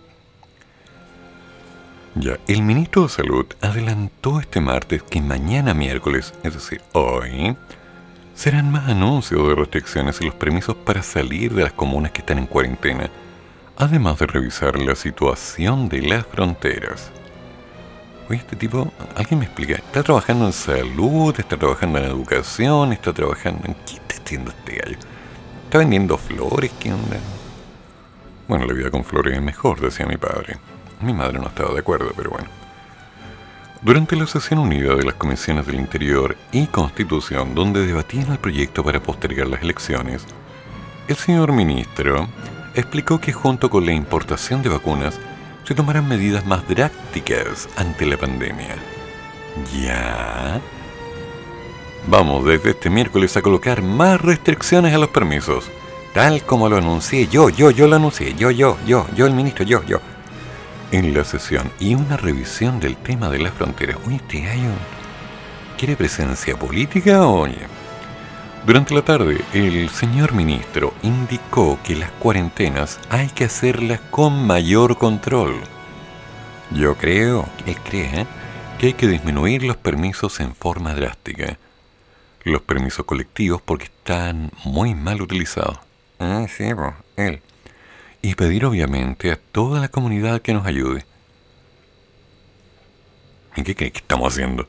[2.16, 7.56] Ya, el ministro de Salud adelantó este martes que mañana miércoles, es decir, hoy,
[8.34, 12.38] serán más anuncios de restricciones y los permisos para salir de las comunas que están
[12.38, 13.10] en cuarentena,
[13.78, 17.10] además de revisar la situación de las fronteras.
[18.28, 21.36] Oye, este tipo, alguien me explica, ¿está trabajando en salud?
[21.38, 22.92] ¿Está trabajando en educación?
[22.92, 24.98] ¿Está trabajando en qué está haciendo este gallo?
[25.66, 26.72] ¿Está vendiendo flores?
[26.80, 27.18] ¿Qué onda?
[28.48, 30.58] Bueno, la vida con flores es mejor, decía mi padre.
[31.02, 32.48] Mi madre no estaba de acuerdo, pero bueno.
[33.84, 38.84] Durante la sesión unida de las comisiones del Interior y Constitución, donde debatían el proyecto
[38.84, 40.26] para postergar las elecciones,
[41.08, 42.28] el señor ministro
[42.74, 45.20] explicó que junto con la importación de vacunas
[45.66, 48.76] se tomarán medidas más drásticas ante la pandemia.
[49.74, 50.62] ¿Ya?
[52.08, 55.70] Vamos desde este miércoles a colocar más restricciones a los permisos
[56.16, 59.66] tal como lo anuncié yo, yo, yo lo anuncié, yo, yo, yo, yo el ministro,
[59.66, 60.00] yo, yo.
[60.94, 63.98] En la sesión y una revisión del tema de las fronteras.
[64.10, 64.72] Este gallo
[65.78, 67.68] quiere presencia política, oye.
[68.66, 74.98] Durante la tarde, el señor ministro indicó que las cuarentenas hay que hacerlas con mayor
[74.98, 75.62] control.
[76.72, 78.28] Yo creo, él cree, ¿eh?
[78.80, 81.60] que hay que disminuir los permisos en forma drástica.
[82.44, 85.78] Los permisos colectivos porque están muy mal utilizados.
[86.18, 86.64] Ah, sí,
[87.18, 87.42] él.
[88.24, 91.06] Y pedir obviamente a toda la comunidad que nos ayude.
[93.56, 94.66] ¿Y qué cree que estamos haciendo?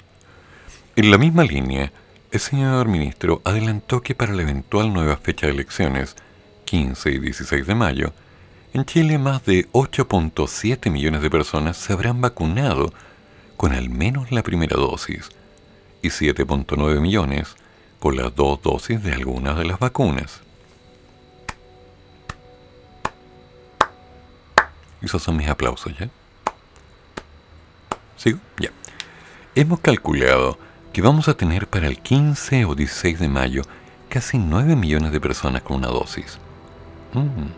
[0.97, 1.91] En la misma línea,
[2.31, 6.17] el señor ministro adelantó que para la eventual nueva fecha de elecciones,
[6.65, 8.13] 15 y 16 de mayo,
[8.73, 12.93] en Chile más de 8.7 millones de personas se habrán vacunado
[13.57, 15.31] con al menos la primera dosis
[16.03, 17.57] y 7.9 millones
[17.99, 20.41] con las dos dosis de algunas de las vacunas.
[25.01, 26.11] Esos son mis aplausos, ¿ya?
[28.17, 28.39] ¿Sigo?
[28.59, 28.71] Ya.
[29.55, 30.59] Hemos calculado
[30.97, 33.61] que vamos a tener para el 15 o 16 de mayo
[34.09, 36.39] casi 9 millones de personas con una dosis.
[37.13, 37.51] Mm.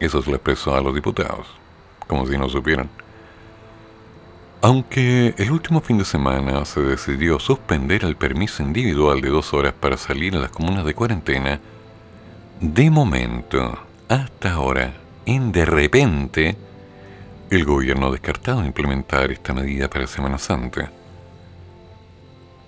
[0.00, 1.46] Eso se lo expresó a los diputados,
[2.08, 2.90] como si no supieran.
[4.60, 9.72] Aunque el último fin de semana se decidió suspender el permiso individual de dos horas
[9.72, 11.60] para salir a las comunas de cuarentena,
[12.60, 14.94] de momento, hasta ahora,
[15.26, 16.56] en de repente,
[17.50, 20.90] el gobierno ha descartado implementar esta medida para Semana Santa.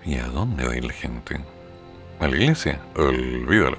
[0.07, 1.40] ¿Y a dónde va a ir la gente?
[2.20, 2.80] ¿A la iglesia?
[2.96, 3.76] Olvídalo.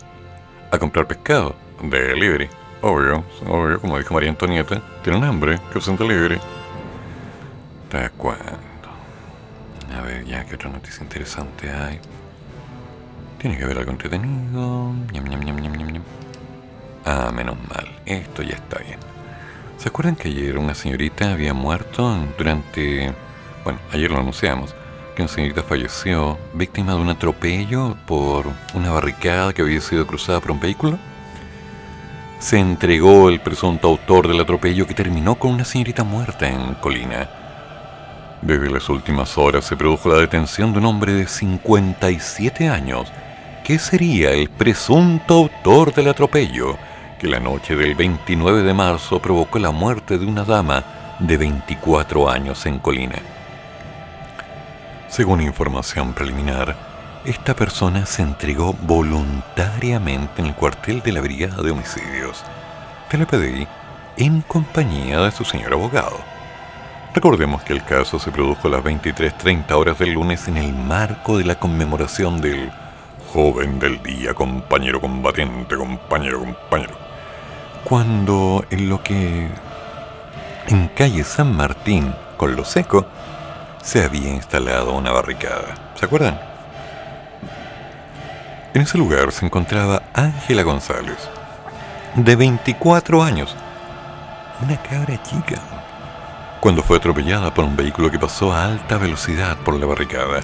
[0.72, 1.56] ¿A comprar pescado?
[1.82, 2.50] Delivery.
[2.82, 6.38] Obvio, obvio, como dijo María Antonieta, tienen hambre, que usen delivery.
[7.86, 8.44] ¿Hasta cuándo?
[9.98, 12.00] A ver, ya, ¿qué otra noticia interesante hay?
[13.40, 14.92] Tiene que haber algo entretenido.
[17.06, 19.00] Ah, menos mal, esto ya está bien.
[19.78, 23.14] ¿Se acuerdan que ayer una señorita había muerto durante...
[23.64, 24.76] Bueno, ayer lo anunciamos,
[25.18, 28.46] que una señorita falleció víctima de un atropello por
[28.76, 31.00] una barricada que había sido cruzada por un vehículo?
[32.38, 37.28] Se entregó el presunto autor del atropello que terminó con una señorita muerta en Colina.
[38.44, 43.12] Desde las últimas horas se produjo la detención de un hombre de 57 años,
[43.64, 46.78] que sería el presunto autor del atropello
[47.18, 50.84] que la noche del 29 de marzo provocó la muerte de una dama
[51.18, 53.37] de 24 años en Colina.
[55.18, 56.76] Según información preliminar,
[57.26, 62.44] esta persona se entregó voluntariamente en el cuartel de la Brigada de Homicidios.
[63.10, 63.68] PDI
[64.18, 66.20] en compañía de su señor abogado.
[67.16, 71.40] Recordemos que el caso se produjo a las 23.30 horas del lunes en el marco
[71.40, 72.72] de la conmemoración del
[73.34, 76.94] joven del día, compañero combatiente, compañero, compañero.
[77.86, 79.48] Cuando en lo que
[80.68, 83.08] en calle San Martín, con lo seco,
[83.88, 85.94] se había instalado una barricada.
[85.96, 86.38] ¿Se acuerdan?
[88.74, 91.30] En ese lugar se encontraba Ángela González,
[92.16, 93.56] de 24 años,
[94.62, 95.62] una cabra chica,
[96.60, 100.42] cuando fue atropellada por un vehículo que pasó a alta velocidad por la barricada.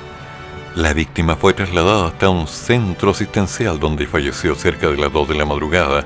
[0.76, 5.36] La víctima fue trasladada hasta un centro asistencial donde falleció cerca de las 2 de
[5.36, 6.06] la madrugada,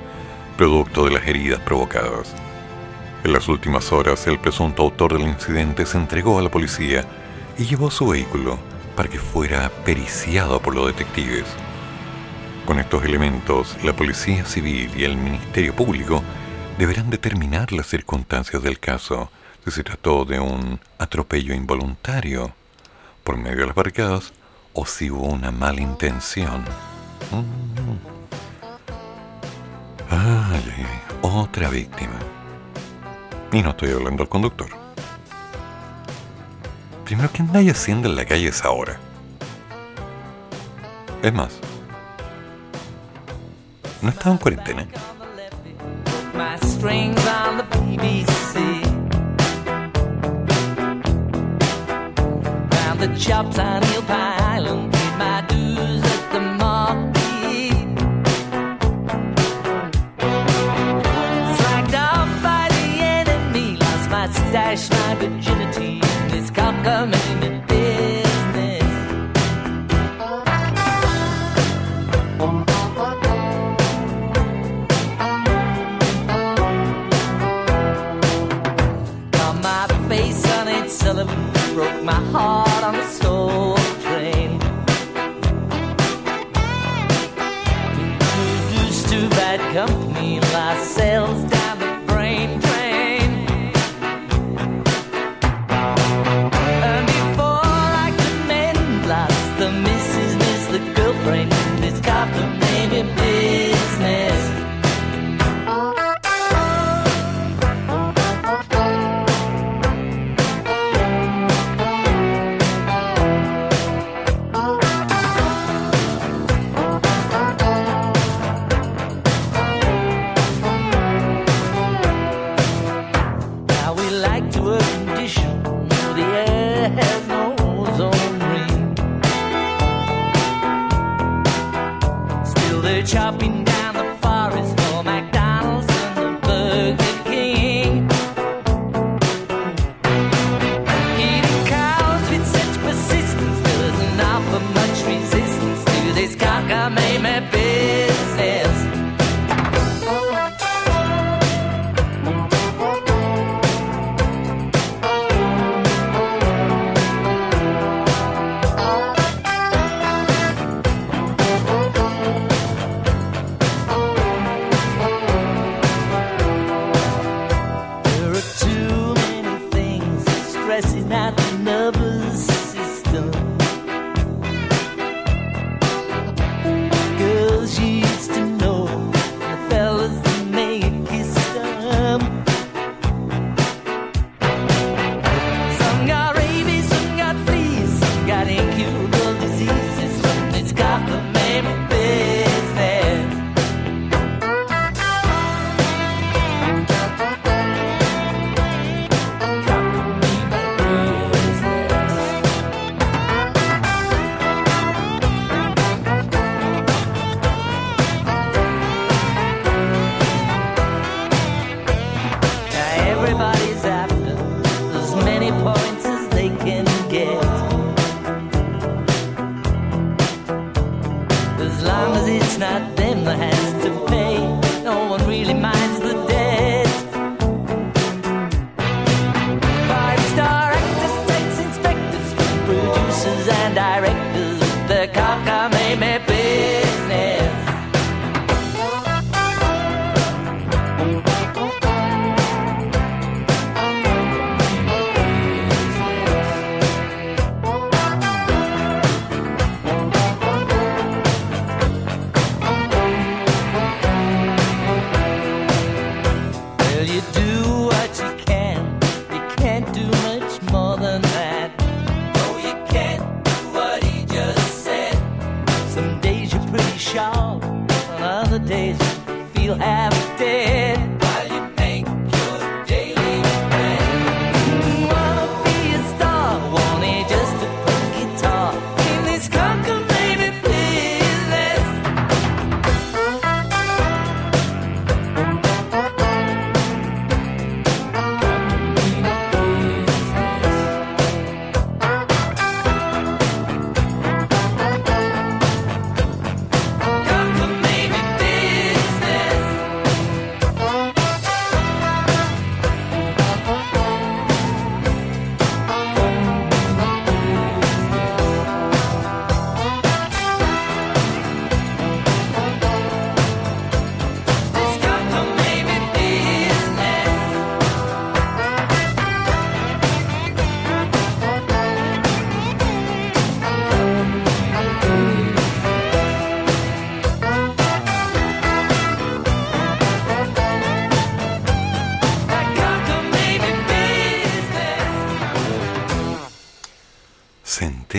[0.57, 2.33] producto de las heridas provocadas.
[3.23, 7.05] En las últimas horas, el presunto autor del incidente se entregó a la policía
[7.57, 8.57] y llevó su vehículo
[8.95, 11.45] para que fuera periciado por los detectives.
[12.65, 16.21] Con estos elementos, la Policía Civil y el Ministerio Público
[16.77, 19.31] deberán determinar las circunstancias del caso,
[19.63, 22.53] si se trató de un atropello involuntario
[23.23, 24.33] por medio de las barricadas
[24.73, 26.61] o si hubo una mala intención.
[27.31, 27.97] Mm.
[30.09, 30.85] Ay,
[31.21, 32.19] otra víctima.
[33.51, 34.86] Y no estoy hablando del conductor.
[37.07, 38.97] Primero, ¿qué andáis haciendo en la calle esa hora?
[41.23, 41.57] Es más,
[44.01, 44.85] ¿no estaba en cuarentena?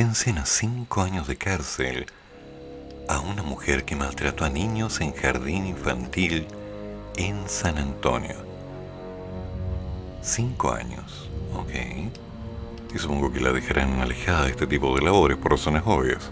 [0.08, 2.06] A cinco años de cárcel
[3.10, 6.46] a una mujer que maltrató a niños en jardín infantil
[7.16, 8.36] en San Antonio.
[10.22, 12.14] Cinco años, ok.
[12.94, 16.30] Y supongo que la dejarán alejada de este tipo de labores por razones obvias.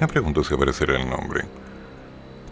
[0.00, 1.46] Me pregunto si aparecerá el nombre.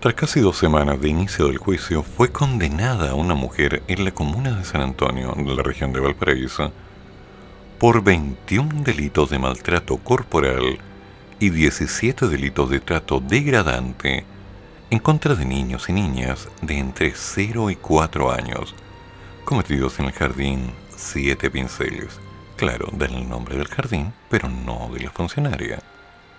[0.01, 4.11] Tras casi dos semanas de inicio del juicio, fue condenada a una mujer en la
[4.11, 6.72] comuna de San Antonio, de la región de Valparaíso,
[7.85, 10.78] por 21 delitos de maltrato corporal
[11.39, 14.24] y 17 delitos de trato degradante
[14.89, 18.74] en contra de niños y niñas de entre 0 y 4 años,
[19.45, 22.18] cometidos en el jardín Siete Pinceles.
[22.57, 25.82] Claro, dan el nombre del jardín, pero no de la funcionaria.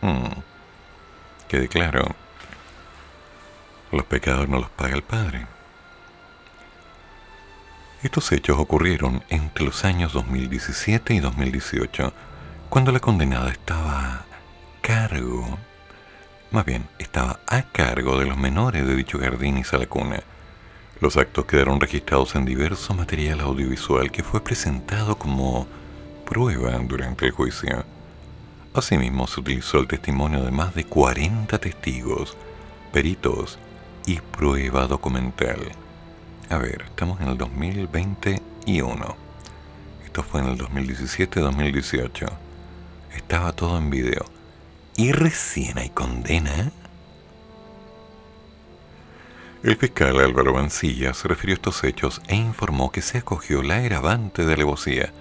[0.02, 0.42] Hmm.
[1.48, 2.08] Quede claro,
[3.92, 5.55] los pecados no los paga el Padre.
[8.06, 12.14] Estos hechos ocurrieron entre los años 2017 y 2018,
[12.70, 14.26] cuando la condenada estaba a
[14.82, 15.58] cargo,
[16.52, 20.22] más bien, estaba a cargo de los menores de dicho jardín y sala cuna.
[21.02, 25.66] Los actos quedaron registrados en diverso material audiovisual que fue presentado como
[26.28, 27.86] prueba durante el juicio.
[28.76, 32.38] Asimismo, se utilizó el testimonio de más de 40 testigos,
[32.94, 33.58] peritos
[34.06, 35.72] y prueba documental.
[36.50, 39.18] A ver, estamos en el 2021.
[40.06, 42.30] Esto fue en el 2017-2018.
[43.16, 44.26] Estaba todo en video.
[44.96, 46.72] Y recién hay condena.
[49.64, 53.78] El fiscal Álvaro Mancilla se refirió a estos hechos e informó que se acogió la
[53.78, 55.12] agravante de alevosía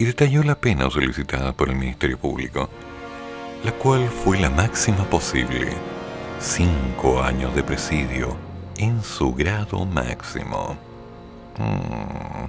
[0.00, 2.68] y detalló la pena solicitada por el Ministerio Público,
[3.64, 5.68] la cual fue la máxima posible,
[6.40, 8.49] cinco años de presidio
[8.80, 10.76] en su grado máximo.
[11.58, 12.48] Mm.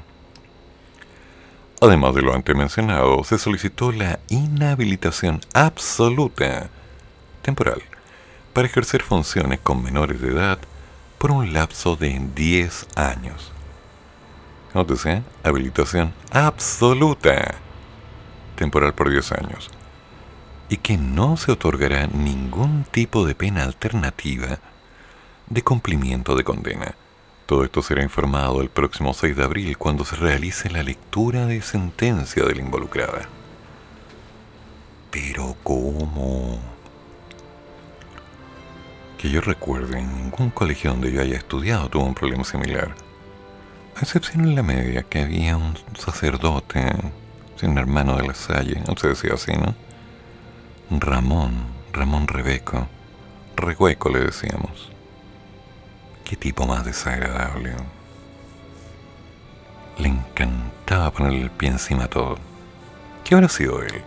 [1.81, 6.69] Además de lo antes mencionado, se solicitó la inhabilitación absoluta
[7.41, 7.81] temporal
[8.53, 10.59] para ejercer funciones con menores de edad
[11.17, 13.51] por un lapso de 10 años.
[14.73, 17.55] Nótese, habilitación absoluta
[18.55, 19.69] temporal por 10 años.
[20.69, 24.59] Y que no se otorgará ningún tipo de pena alternativa
[25.51, 26.95] de cumplimiento de condena.
[27.45, 31.61] Todo esto será informado el próximo 6 de abril cuando se realice la lectura de
[31.61, 33.27] sentencia de la involucrada.
[35.11, 36.57] Pero ¿cómo?
[39.17, 42.95] Que yo recuerde, en ningún colegio donde yo haya estudiado tuvo un problema similar.
[43.97, 46.95] A excepción en la media, que había un sacerdote,
[47.61, 49.75] un hermano de la Salle, no se decía así, ¿no?
[50.89, 52.87] Ramón, Ramón Rebeco,
[53.57, 54.90] Rehueco le decíamos.
[56.31, 57.73] Qué tipo más desagradable.
[59.97, 62.37] Le encantaba ponerle el pie encima a todo.
[63.25, 64.01] ¿Qué habrá sido él?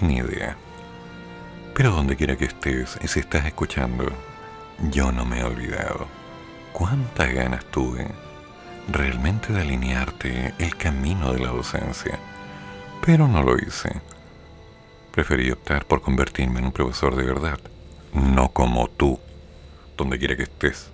[0.00, 0.54] Ni idea.
[1.74, 4.04] Pero donde quiera que estés y si estás escuchando,
[4.90, 6.08] yo no me he olvidado.
[6.74, 8.08] Cuántas ganas tuve
[8.88, 12.18] realmente de alinearte el camino de la docencia.
[13.00, 14.02] Pero no lo hice.
[15.10, 17.58] Preferí optar por convertirme en un profesor de verdad,
[18.12, 19.18] no como tú
[19.96, 20.90] donde quiera que estés.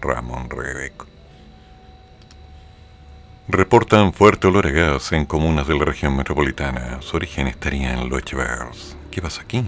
[0.00, 1.06] Ramón Rebeco.
[3.48, 7.02] Reportan fuerte olor a gas en comunas de la región metropolitana.
[7.02, 8.96] Su origen estaría en Lochevers.
[9.10, 9.64] ¿Qué pasa aquí?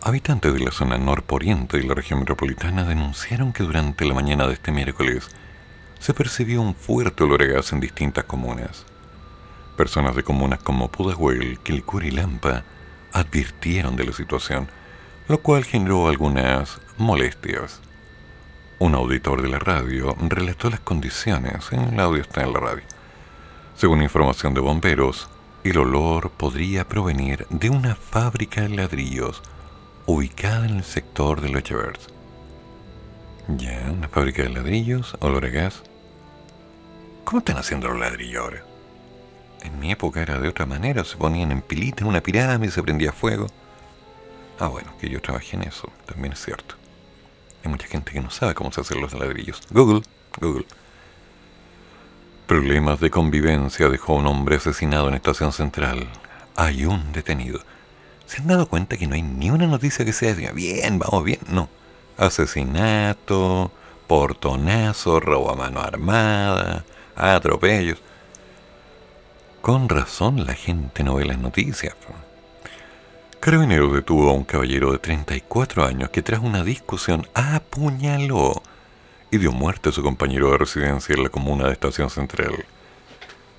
[0.00, 4.54] Habitantes de la zona norporiente de la región metropolitana denunciaron que durante la mañana de
[4.54, 5.28] este miércoles
[5.98, 8.84] se percibió un fuerte olor a gas en distintas comunas.
[9.76, 12.62] Personas de comunas como Pudahuel, Quilicura y Lampa
[13.12, 14.68] advirtieron de la situación,
[15.26, 17.80] lo cual generó algunas molestias.
[18.78, 22.82] Un auditor de la radio relató las condiciones, en el audio está en la radio.
[23.76, 25.28] Según información de bomberos,
[25.64, 29.42] el olor podría provenir de una fábrica de ladrillos
[30.06, 32.08] ubicada en el sector de Lochevers.
[33.48, 35.82] Ya, una fábrica de ladrillos, olor a gas.
[37.24, 38.64] ¿Cómo están haciendo los ladrillos ahora?
[39.62, 42.82] En mi época era de otra manera, se ponían en pilita en una pirámide, se
[42.82, 43.46] prendía fuego.
[44.58, 46.76] Ah, bueno, que yo trabajé en eso, también es cierto.
[47.64, 49.62] Hay mucha gente que no sabe cómo se hacen los ladrillos.
[49.70, 50.02] Google,
[50.38, 50.66] Google.
[52.46, 56.06] Problemas de convivencia dejó un hombre asesinado en Estación Central.
[56.56, 57.60] Hay un detenido.
[58.26, 61.40] ¿Se han dado cuenta que no hay ni una noticia que sea bien, vamos bien?
[61.48, 61.70] No.
[62.18, 63.72] Asesinato,
[64.06, 66.84] portonazo, robo a mano armada,
[67.16, 67.98] atropellos.
[69.62, 71.94] Con razón la gente no ve las noticias.
[73.44, 78.62] Carabineros detuvo a un caballero de 34 años que tras una discusión apuñaló
[79.30, 82.64] y dio muerte a su compañero de residencia en la comuna de Estación Central.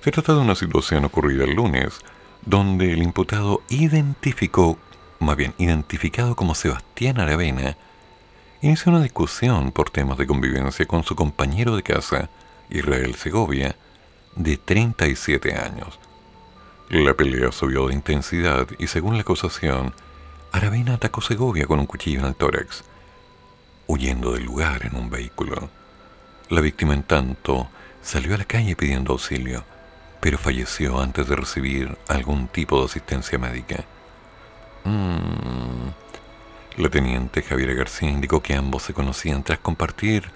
[0.02, 2.00] Se trata de una situación ocurrida el lunes,
[2.44, 4.76] donde el imputado identificó,
[5.20, 7.76] más bien identificado como Sebastián Aravena,
[8.62, 12.28] inició una discusión por temas de convivencia con su compañero de casa,
[12.70, 13.76] Israel Segovia,
[14.34, 16.00] de 37 años.
[16.88, 19.92] La pelea subió de intensidad y según la acusación,
[20.52, 22.84] Aravena atacó Segovia con un cuchillo en el tórax,
[23.88, 25.68] huyendo del lugar en un vehículo.
[26.48, 27.68] La víctima, en tanto,
[28.02, 29.64] salió a la calle pidiendo auxilio,
[30.20, 33.84] pero falleció antes de recibir algún tipo de asistencia médica.
[34.84, 35.88] Mm.
[36.76, 40.30] La teniente Javier García indicó que ambos se conocían tras compartir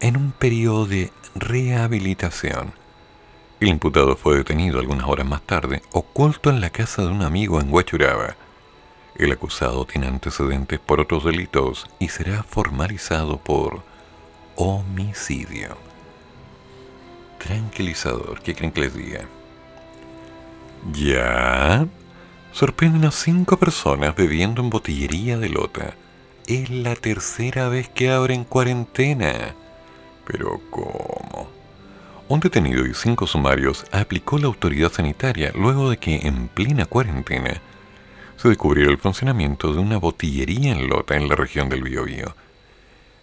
[0.00, 2.81] en un periodo de rehabilitación
[3.62, 7.60] el imputado fue detenido algunas horas más tarde, oculto en la casa de un amigo
[7.60, 8.34] en Huachuraba.
[9.14, 13.84] El acusado tiene antecedentes por otros delitos y será formalizado por
[14.56, 15.76] homicidio.
[17.38, 19.28] Tranquilizador, ¿qué creen que les diga?
[20.92, 21.86] ¿Ya?
[22.50, 25.94] Sorprenden a cinco personas bebiendo en botillería de lota.
[26.48, 29.54] Es la tercera vez que abren cuarentena.
[30.26, 31.61] Pero ¿cómo?
[32.32, 37.60] Un detenido y cinco sumarios aplicó la autoridad sanitaria luego de que, en plena cuarentena,
[38.38, 42.34] se descubriera el funcionamiento de una botillería en Lota en la región del Biobío.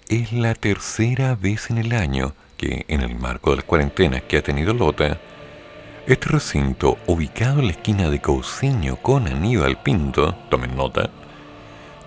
[0.10, 4.38] Es la tercera vez en el año que, en el marco de las cuarentenas que
[4.38, 5.20] ha tenido Lota,
[6.06, 11.10] este recinto, ubicado en la esquina de Cousiño con Aníbal Pinto, tomen nota,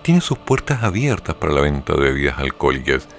[0.03, 3.09] tiene sus puertas abiertas para la venta de bebidas alcohólicas,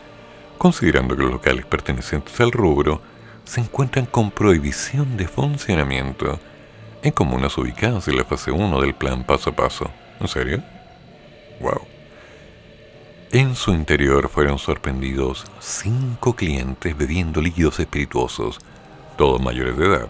[0.56, 3.12] considerando que los locales pertenecientes al rubro
[3.44, 6.40] se encuentran con prohibición de funcionamiento
[7.02, 9.90] en comunas ubicadas en la fase 1 del plan paso a paso.
[10.20, 10.62] ¿En serio?
[11.60, 11.82] Wow.
[13.30, 18.58] En su interior fueron sorprendidos cinco clientes bebiendo líquidos espirituosos,
[19.18, 20.08] todos mayores de edad,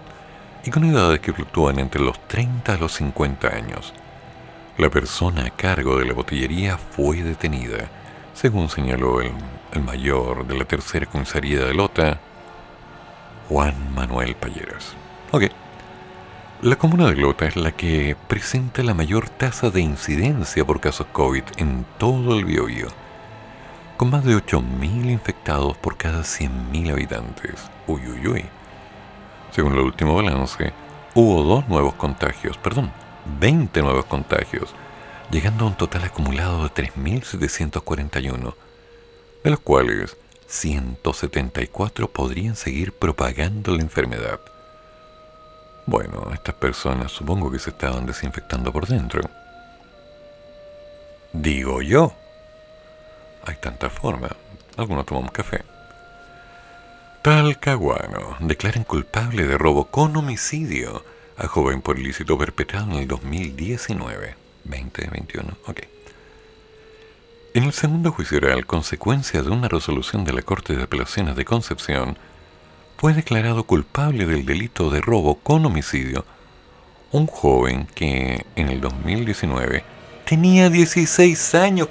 [0.64, 3.92] y con edades que fluctúan entre los 30 a los 50 años.
[4.78, 7.88] La persona a cargo de la botillería fue detenida,
[8.34, 9.32] según señaló el,
[9.72, 12.20] el mayor de la tercera comisaría de Lota,
[13.48, 14.94] Juan Manuel Palleras.
[15.30, 15.44] Ok.
[16.62, 21.06] La comuna de Lota es la que presenta la mayor tasa de incidencia por casos
[21.12, 22.88] COVID en todo el Biobío,
[23.98, 27.70] con más de 8.000 infectados por cada 100.000 habitantes.
[27.86, 28.44] Uy, uy, uy.
[29.50, 30.72] Según el último balance,
[31.14, 32.90] hubo dos nuevos contagios, perdón,
[33.40, 34.74] 20 nuevos contagios,
[35.30, 38.54] llegando a un total acumulado de 3.741,
[39.44, 40.16] de los cuales
[40.54, 44.40] 174 podrían seguir propagando la enfermedad.
[45.84, 49.22] Bueno, estas personas supongo que se estaban desinfectando por dentro.
[51.32, 52.14] Digo yo.
[53.44, 54.30] Hay tantas formas.
[54.76, 55.62] Algunos tomamos café.
[57.22, 61.04] Talcahuano declaran culpable de robo con homicidio
[61.36, 64.36] a joven por ilícito perpetrado en el 2019.
[64.64, 65.93] 2021, ok.
[67.54, 71.44] En el segundo juicio oral, consecuencia de una resolución de la Corte de Apelaciones de
[71.44, 72.18] Concepción,
[72.96, 76.26] fue declarado culpable del delito de robo con homicidio
[77.12, 79.84] un joven que en el 2019
[80.24, 81.88] tenía 16 años,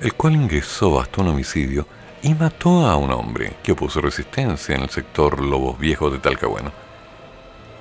[0.00, 1.88] el cual ingresó hasta un homicidio
[2.22, 6.70] y mató a un hombre que opuso resistencia en el sector Lobos Viejos de Talcahuano.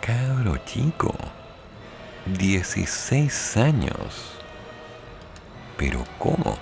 [0.02, 1.14] Cabro chico,
[2.26, 4.33] 16 años.
[5.78, 6.58] Pero ¿cómo?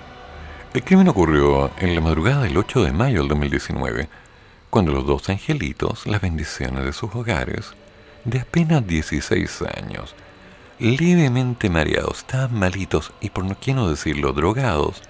[0.74, 4.08] El crimen ocurrió en la madrugada del 8 de mayo del 2019,
[4.70, 7.74] cuando los dos angelitos, las bendiciones de sus hogares,
[8.24, 10.14] de apenas 16 años,
[10.78, 15.02] levemente mareados, tan malitos y por no quiero decirlo drogados,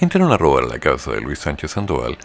[0.00, 2.16] entraron a robar la casa de Luis Sánchez Sandoval,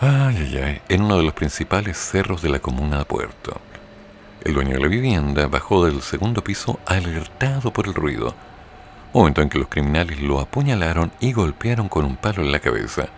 [0.00, 3.60] ay, ay, ay, en uno de los principales cerros de la comuna de Puerto.
[4.42, 8.34] El dueño de la vivienda bajó del segundo piso alertado por el ruido,
[9.12, 13.08] momento en que los criminales lo apuñalaron y golpearon con un palo en la cabeza,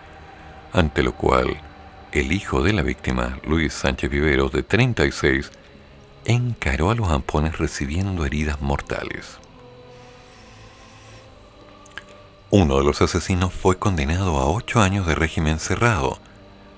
[0.71, 1.57] ante lo cual
[2.11, 5.51] el hijo de la víctima, Luis Sánchez Viveros, de 36,
[6.25, 9.39] encaró a los ampones recibiendo heridas mortales.
[12.49, 16.19] Uno de los asesinos fue condenado a ocho años de régimen cerrado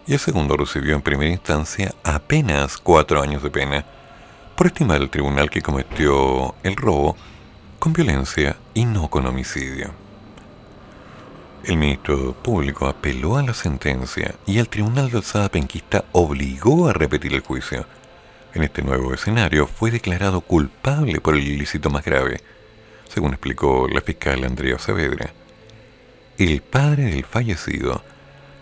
[0.07, 3.85] y el segundo recibió en primera instancia apenas cuatro años de pena
[4.55, 7.17] por estimar el tribunal que cometió el robo
[7.85, 9.91] con violencia y no con homicidio.
[11.63, 16.93] El ministro público apeló a la sentencia y el tribunal de alzada penquista obligó a
[16.93, 17.85] repetir el juicio.
[18.55, 22.41] En este nuevo escenario fue declarado culpable por el ilícito más grave,
[23.07, 25.31] según explicó la fiscal Andrea Saavedra.
[26.39, 28.03] El padre del fallecido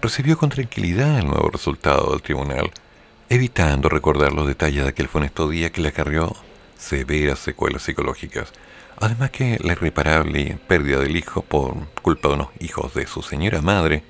[0.02, 2.72] recibió con tranquilidad el nuevo resultado del tribunal,
[3.30, 6.36] evitando recordar los detalles de aquel funesto día que le acarrió
[6.78, 8.52] severas secuelas psicológicas.
[9.04, 13.62] Además que la irreparable pérdida del hijo por culpa de unos hijos de su señora
[13.62, 14.02] madre,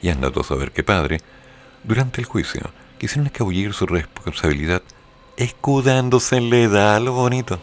[0.00, 1.18] y anda a saber qué padre,
[1.82, 2.70] durante el juicio
[3.00, 4.80] quisieron escabullir su responsabilidad
[5.36, 7.58] escudándose en la edad, lo bonito.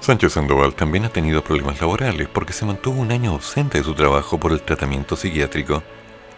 [0.00, 3.94] Sánchez Sandoval también ha tenido problemas laborales porque se mantuvo un año ausente de su
[3.94, 5.84] trabajo por el tratamiento psiquiátrico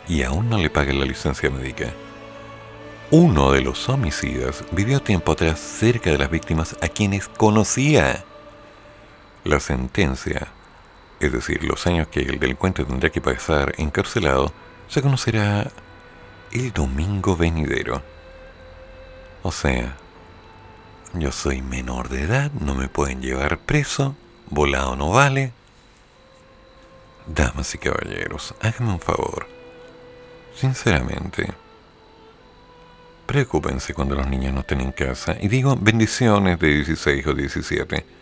[0.08, 1.86] y aún no le paga la licencia médica.
[3.10, 8.26] Uno de los homicidas vivió tiempo atrás cerca de las víctimas a quienes conocía.
[9.44, 10.48] La sentencia,
[11.18, 14.52] es decir, los años que el delincuente tendrá que pasar encarcelado,
[14.88, 15.70] se conocerá
[16.52, 18.02] el domingo venidero.
[19.42, 19.96] O sea,
[21.14, 24.14] yo soy menor de edad, no me pueden llevar preso,
[24.50, 25.52] volado no vale.
[27.26, 29.46] Damas y caballeros, háganme un favor.
[30.54, 31.54] Sinceramente,
[33.26, 35.36] preocúpense cuando los niños no estén en casa.
[35.40, 38.19] Y digo bendiciones de 16 o 17.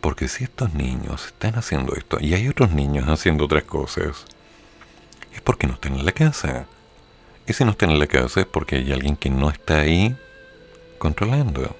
[0.00, 4.24] Porque si estos niños están haciendo esto y hay otros niños haciendo otras cosas,
[5.34, 6.66] es porque no están en la casa.
[7.46, 10.16] Y si no están en la casa es porque hay alguien que no está ahí
[10.98, 11.76] controlando.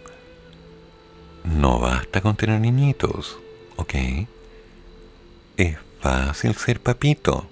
[1.45, 3.39] No basta con tener niñitos,
[3.77, 3.95] ¿ok?
[5.57, 7.49] Es fácil ser papito,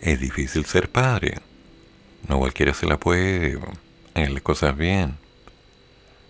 [0.00, 1.38] es difícil ser padre.
[2.28, 3.58] No cualquiera se la puede,
[4.14, 5.16] hacer las cosas bien.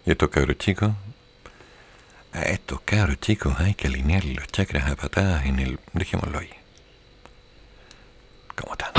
[0.06, 0.92] Y estos cabros chicos,
[2.32, 5.78] a estos cabros chicos hay que alinear los chakras a patadas en el...
[5.92, 6.50] Dejémoslo ahí.
[8.56, 8.92] ¿Cómo está?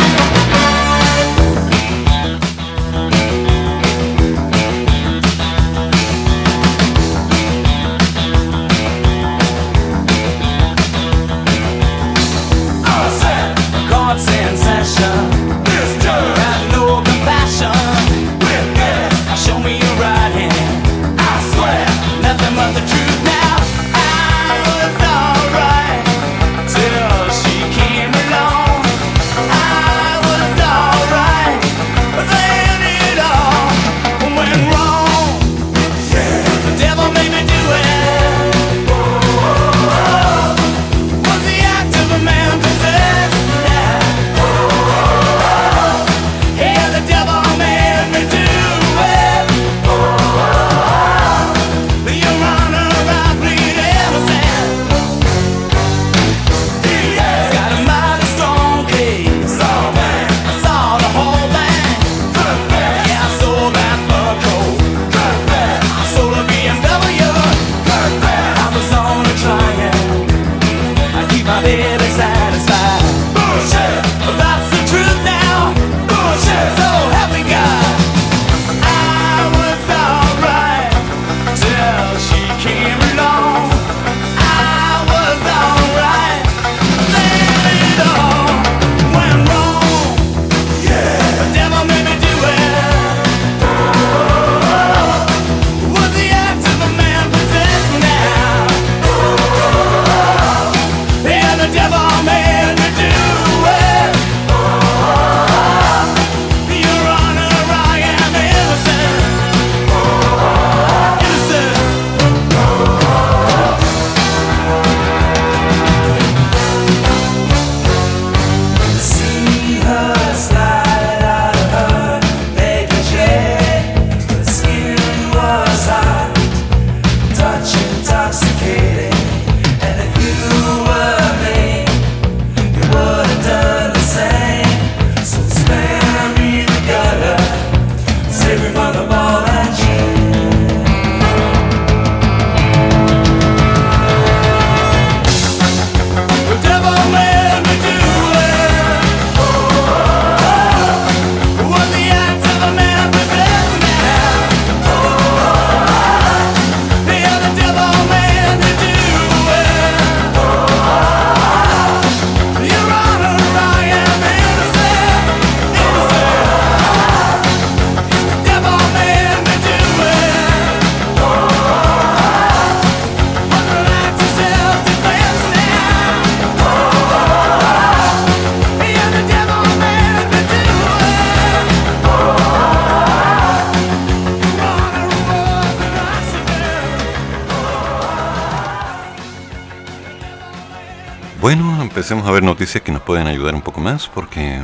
[192.33, 194.59] A ver noticias que nos pueden ayudar un poco más porque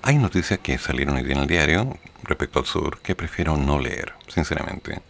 [0.00, 3.78] hay noticias que salieron hoy día en el diario respecto al sur que prefiero no
[3.78, 5.02] leer, sinceramente.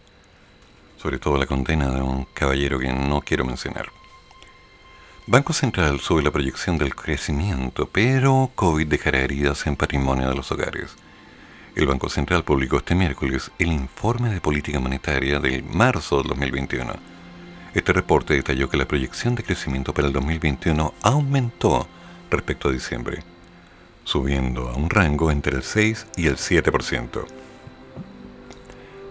[0.97, 3.85] Sobre todo la condena de un caballero que no quiero mencionar.
[5.25, 10.51] Banco Central sube la proyección del crecimiento, pero COVID dejará heridas en patrimonio de los
[10.51, 10.97] hogares.
[11.75, 17.14] El Banco Central publicó este miércoles el informe de política monetaria del marzo del 2021.
[17.75, 21.87] Este reporte detalló que la proyección de crecimiento para el 2021 aumentó
[22.31, 23.21] respecto a diciembre,
[24.03, 27.25] subiendo a un rango entre el 6 y el 7%,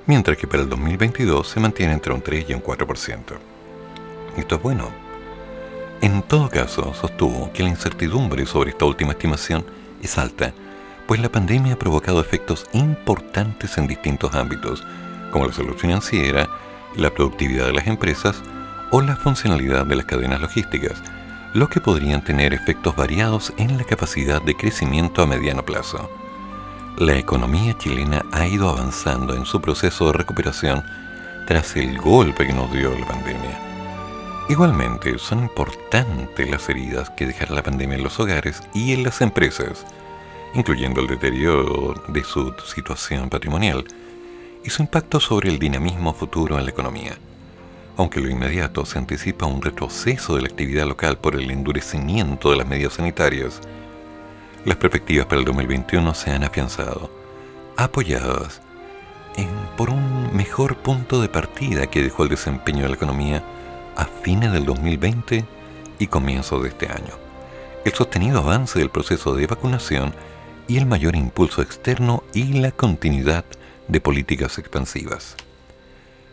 [0.07, 3.19] mientras que para el 2022 se mantiene entre un 3 y un 4%.
[4.36, 5.05] Esto es bueno
[6.05, 9.65] en todo caso, sostuvo que la incertidumbre sobre esta última estimación
[10.03, 10.53] es alta,
[11.07, 14.85] pues la pandemia ha provocado efectos importantes en distintos ámbitos,
[15.31, 16.47] como la salud financiera,
[16.97, 18.43] la productividad de las empresas
[18.91, 21.03] o la funcionalidad de las cadenas logísticas,
[21.53, 26.11] lo que podrían tener efectos variados en la capacidad de crecimiento a mediano plazo.
[26.99, 30.85] La economía chilena ha ido avanzando en su proceso de recuperación
[31.47, 33.59] tras el golpe que nos dio la pandemia.
[34.49, 39.21] Igualmente, son importantes las heridas que dejará la pandemia en los hogares y en las
[39.23, 39.87] empresas,
[40.55, 43.85] incluyendo el deterioro de su situación patrimonial
[44.65, 47.16] y su impacto sobre el dinamismo futuro en la economía.
[47.97, 52.57] Aunque lo inmediato se anticipa un retroceso de la actividad local por el endurecimiento de
[52.57, 53.61] las medidas sanitarias,
[54.65, 57.11] las perspectivas para el 2021 se han afianzado,
[57.77, 58.62] apoyadas
[59.77, 63.43] por un mejor punto de partida que dejó el desempeño de la economía
[63.97, 65.45] a fines del 2020
[65.99, 67.15] y comienzo de este año.
[67.85, 70.15] El sostenido avance del proceso de vacunación
[70.69, 73.64] y el mayor impulso externo y la continuidad de
[74.01, 75.36] políticas expansivas.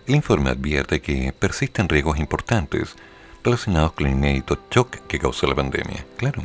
[0.07, 2.95] El informe advierte que persisten riesgos importantes
[3.43, 6.05] relacionados con el inédito shock que causó la pandemia.
[6.17, 6.43] Claro.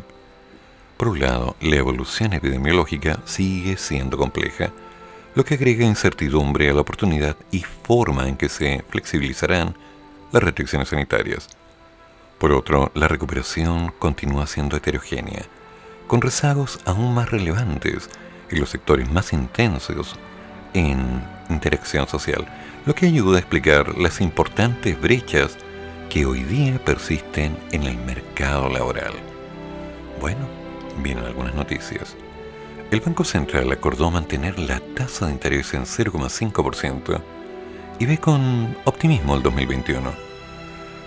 [0.97, 4.73] Por un lado, la evolución epidemiológica sigue siendo compleja,
[5.35, 9.77] lo que agrega incertidumbre a la oportunidad y forma en que se flexibilizarán
[10.33, 11.49] las restricciones sanitarias.
[12.39, 15.43] Por otro, la recuperación continúa siendo heterogénea,
[16.07, 18.09] con rezagos aún más relevantes
[18.51, 20.17] en los sectores más intensos
[20.77, 22.47] en interacción social,
[22.85, 25.57] lo que ayuda a explicar las importantes brechas
[26.11, 29.13] que hoy día persisten en el mercado laboral.
[30.21, 30.47] Bueno,
[31.03, 32.17] vienen algunas noticias.
[32.91, 37.21] El Banco Central acordó mantener la tasa de interés en 0,5%
[37.99, 40.13] y ve con optimismo el 2021.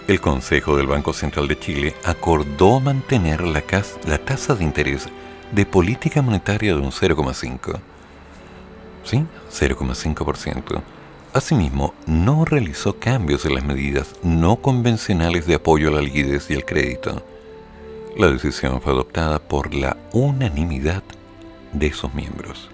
[0.08, 5.08] El Consejo del Banco Central de Chile acordó mantener la, tasa de interés
[5.52, 7.80] de política monetaria de un 0,5.
[9.03, 9.26] ¿Sí?
[9.51, 10.81] 0,5%.
[11.34, 16.53] Asimismo, no realizó cambios en las medidas no convencionales de apoyo a la liquidez y
[16.53, 17.23] el crédito.
[18.17, 21.03] La decisión fue adoptada por la unanimidad
[21.71, 22.69] de sus miembros.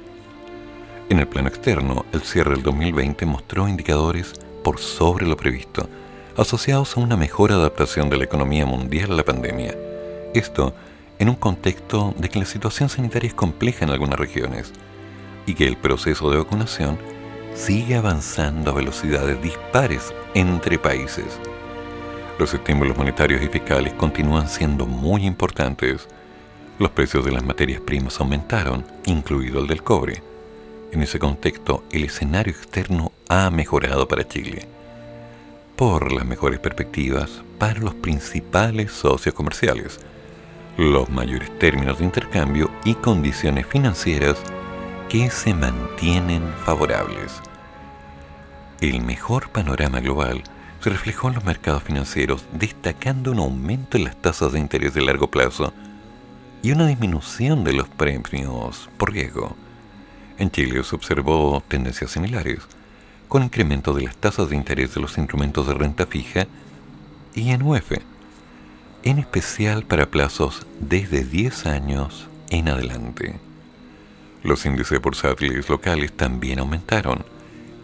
[1.10, 4.34] En el plano externo, el cierre del 2020 mostró indicadores
[4.64, 5.90] por sobre lo previsto,
[6.38, 9.76] asociados a una mejor adaptación de la economía mundial a la pandemia.
[10.34, 10.74] Esto
[11.20, 14.74] en un contexto de que la situación sanitaria es compleja en algunas regiones
[15.46, 16.98] y que el proceso de vacunación
[17.54, 21.40] sigue avanzando a velocidades dispares entre países.
[22.38, 26.08] Los estímulos monetarios y fiscales continúan siendo muy importantes.
[26.80, 30.22] Los precios de las materias primas aumentaron, incluido el del cobre
[30.96, 34.66] en ese contexto, el escenario externo ha mejorado para Chile
[35.76, 40.00] por las mejores perspectivas para los principales socios comerciales,
[40.78, 44.38] los mayores términos de intercambio y condiciones financieras
[45.16, 47.42] que se mantienen favorables.
[48.82, 50.44] El mejor panorama global
[50.82, 55.02] se reflejó en los mercados financieros, destacando un aumento en las tasas de interés de
[55.02, 55.72] largo plazo
[56.62, 59.56] y una disminución de los premios por riesgo.
[60.38, 62.60] En Chile se observó tendencias similares,
[63.30, 66.46] con incremento de las tasas de interés de los instrumentos de renta fija
[67.34, 67.94] y en UF,
[69.04, 73.40] en especial para plazos desde 10 años en adelante.
[74.46, 77.26] Los índices bursátiles locales también aumentaron.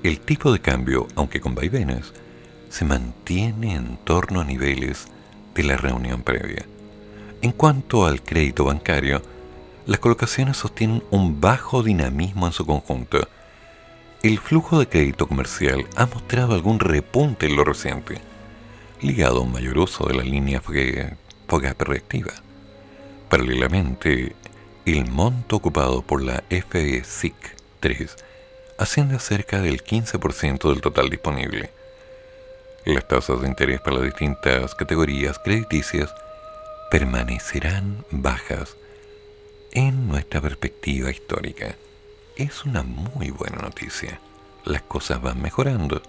[0.03, 2.13] El tipo de cambio, aunque con vaivenes,
[2.69, 5.07] se mantiene en torno a niveles
[5.55, 6.67] de la reunión previa.
[7.41, 9.23] En cuanto al crédito bancario,
[9.87, 13.27] las colocaciones sostienen un bajo dinamismo en su conjunto.
[14.21, 18.21] El flujo de crédito comercial ha mostrado algún repunte en lo reciente,
[19.01, 22.33] ligado a un mayor uso de la línea FOGAP reactiva.
[23.29, 24.35] Paralelamente,
[24.85, 27.35] el monto ocupado por la FESIC
[27.79, 28.15] 3
[28.77, 31.69] asciende a cerca del 15% del total disponible.
[32.85, 36.13] Las tasas de interés para las distintas categorías crediticias
[36.89, 38.75] permanecerán bajas
[39.71, 41.75] en nuestra perspectiva histórica.
[42.35, 44.19] Es una muy buena noticia.
[44.65, 46.01] Las cosas van mejorando,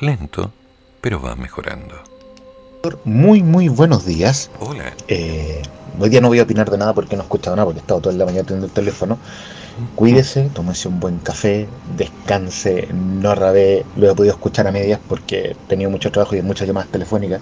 [0.00, 0.52] lento,
[1.00, 2.19] pero van mejorando.
[3.04, 4.50] Muy, muy buenos días.
[4.58, 4.92] Hola.
[5.08, 5.60] Eh,
[5.98, 7.82] hoy día no voy a opinar de nada porque no he escuchado nada, porque he
[7.82, 9.18] estado toda la mañana teniendo el teléfono.
[9.96, 13.84] Cuídese, tómese un buen café, descanse, no rabé.
[13.96, 17.40] Lo he podido escuchar a medias porque he tenido mucho trabajo y muchas llamadas telefónicas.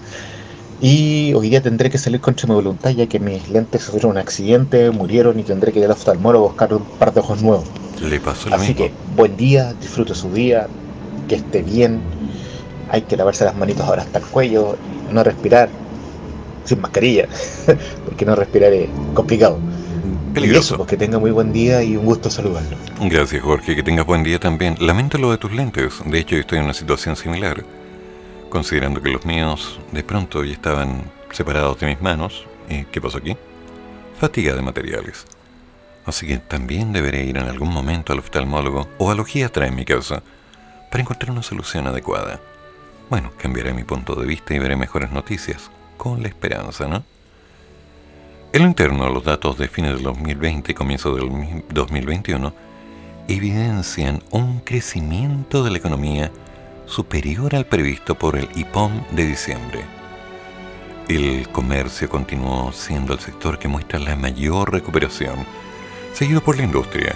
[0.81, 4.17] Y hoy día tendré que salir contra mi voluntad ya que mis lentes sufrieron un
[4.17, 7.65] accidente, murieron y tendré que ir al oftalmólogo a buscar un par de ojos nuevos.
[8.01, 8.85] Le pasó lo Así mismo.
[8.85, 10.67] que buen día, disfrute su día,
[11.27, 12.01] que esté bien.
[12.91, 14.77] Hay que lavarse las manitos ahora hasta el cuello,
[15.11, 15.69] no respirar
[16.65, 17.27] sin mascarilla,
[18.05, 19.59] porque no respirar es complicado.
[20.33, 20.75] Peligroso.
[20.75, 22.77] eso, pues que tenga muy buen día y un gusto saludarlo.
[23.01, 24.75] Gracias Jorge, que tengas buen día también.
[24.79, 27.63] Lamento lo de tus lentes, de hecho yo estoy en una situación similar,
[28.49, 32.45] considerando que los míos de pronto ya estaban separados de mis manos.
[32.69, 33.35] ¿Y qué pasó aquí?
[34.19, 35.25] Fatiga de materiales.
[36.05, 39.85] Así que también deberé ir en algún momento al oftalmólogo o al ojiatra en mi
[39.85, 40.21] casa
[40.91, 42.39] para encontrar una solución adecuada.
[43.09, 47.03] Bueno, cambiaré mi punto de vista y veré mejores noticias, con la esperanza, ¿no?
[48.53, 52.53] En lo interno, los datos de fines del 2020 y comienzo del 2021
[53.27, 56.31] evidencian un crecimiento de la economía
[56.85, 59.81] superior al previsto por el IPOM de diciembre.
[61.07, 65.45] El comercio continuó siendo el sector que muestra la mayor recuperación,
[66.13, 67.15] seguido por la industria,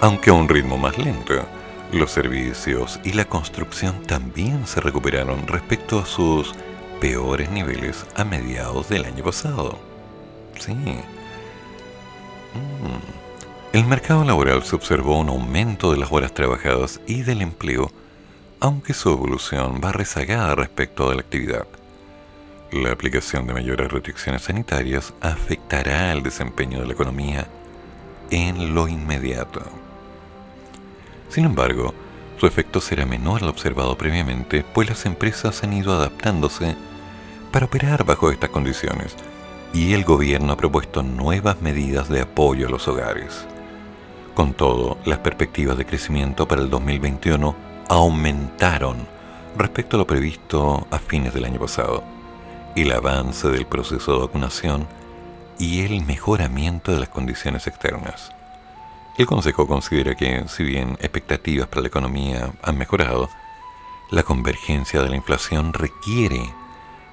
[0.00, 1.46] aunque a un ritmo más lento.
[1.92, 6.54] Los servicios y la construcción también se recuperaron respecto a sus
[7.00, 9.76] peores niveles a mediados del año pasado.
[10.58, 10.72] Sí.
[10.72, 11.00] Mm.
[13.72, 17.90] El mercado laboral se observó un aumento de las horas trabajadas y del empleo,
[18.60, 21.66] aunque su evolución va rezagada respecto de la actividad.
[22.70, 27.48] La aplicación de mayores restricciones sanitarias afectará el desempeño de la economía
[28.30, 29.79] en lo inmediato.
[31.30, 31.94] Sin embargo,
[32.38, 36.76] su efecto será menor al observado previamente, pues las empresas han ido adaptándose
[37.52, 39.14] para operar bajo estas condiciones
[39.72, 43.46] y el gobierno ha propuesto nuevas medidas de apoyo a los hogares.
[44.34, 47.54] Con todo, las perspectivas de crecimiento para el 2021
[47.88, 49.06] aumentaron
[49.56, 52.02] respecto a lo previsto a fines del año pasado.
[52.74, 54.86] El avance del proceso de vacunación
[55.58, 58.32] y el mejoramiento de las condiciones externas.
[59.18, 63.28] El Consejo considera que, si bien expectativas para la economía han mejorado,
[64.10, 66.42] la convergencia de la inflación requiere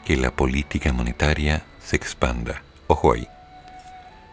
[0.05, 2.61] que la política monetaria se expanda.
[2.87, 3.27] Ojo ahí.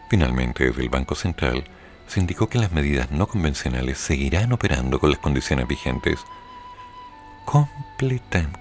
[0.09, 1.65] Finalmente, desde el Banco Central
[2.07, 6.19] se indicó que las medidas no convencionales seguirán operando con las condiciones vigentes,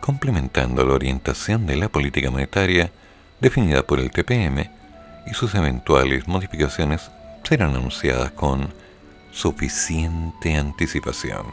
[0.00, 2.90] complementando la orientación de la política monetaria
[3.40, 4.70] definida por el TPM
[5.26, 7.10] y sus eventuales modificaciones
[7.42, 8.72] serán anunciadas con
[9.34, 11.46] suficiente anticipación.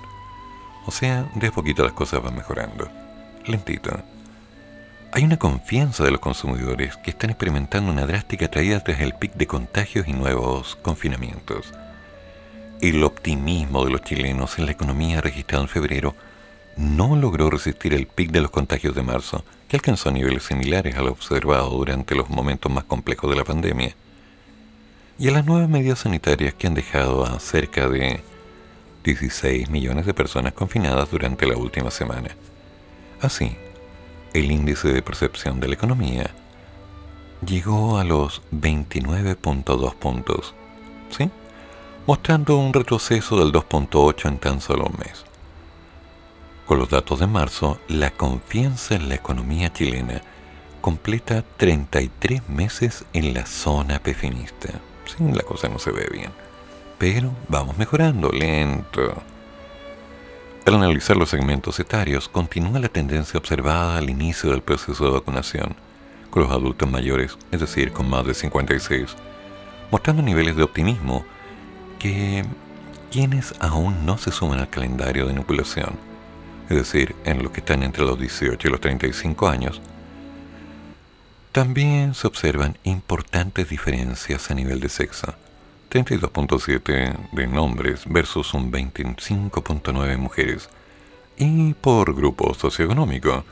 [0.86, 2.90] O sea, de a poquito las cosas van mejorando.
[3.45, 3.99] Lentito.
[5.12, 9.34] Hay una confianza de los consumidores que están experimentando una drástica caída tras el pic
[9.34, 11.74] de contagios y nuevos confinamientos.
[12.82, 16.16] El optimismo de los chilenos en la economía registrado en febrero
[16.78, 21.02] no logró resistir el pic de los contagios de marzo, que alcanzó niveles similares a
[21.02, 23.95] lo observado durante los momentos más complejos de la pandemia,
[25.22, 28.23] y a las nuevas medidas sanitarias que han dejado a cerca de
[29.03, 32.30] 16 millones de personas confinadas durante la última semana.
[33.22, 33.56] Así,
[34.34, 36.31] el índice de percepción de la economía
[37.45, 40.56] llegó a los 29.2 puntos,
[41.15, 41.30] ¿sí?
[42.07, 45.23] mostrando un retroceso del 2.8 en tan solo un mes.
[46.65, 50.19] Con los datos de marzo, la confianza en la economía chilena
[50.81, 54.81] completa 33 meses en la zona pesimista.
[55.17, 56.31] Sí, la cosa no se ve bien.
[56.97, 59.21] Pero vamos mejorando, lento.
[60.65, 65.75] Al analizar los segmentos etarios, continúa la tendencia observada al inicio del proceso de vacunación,
[66.29, 69.15] con los adultos mayores, es decir, con más de 56,
[69.89, 71.25] mostrando niveles de optimismo
[71.97, 72.45] que
[73.11, 75.95] quienes aún no se suman al calendario de inoculación,
[76.69, 79.81] es decir, en los que están entre los 18 y los 35 años,
[81.52, 85.36] también se observan importantes diferencias a nivel de sexo.
[85.91, 90.69] 32.7 de hombres versus un 25.9 mujeres.
[91.38, 93.44] Y por grupo socioeconómico,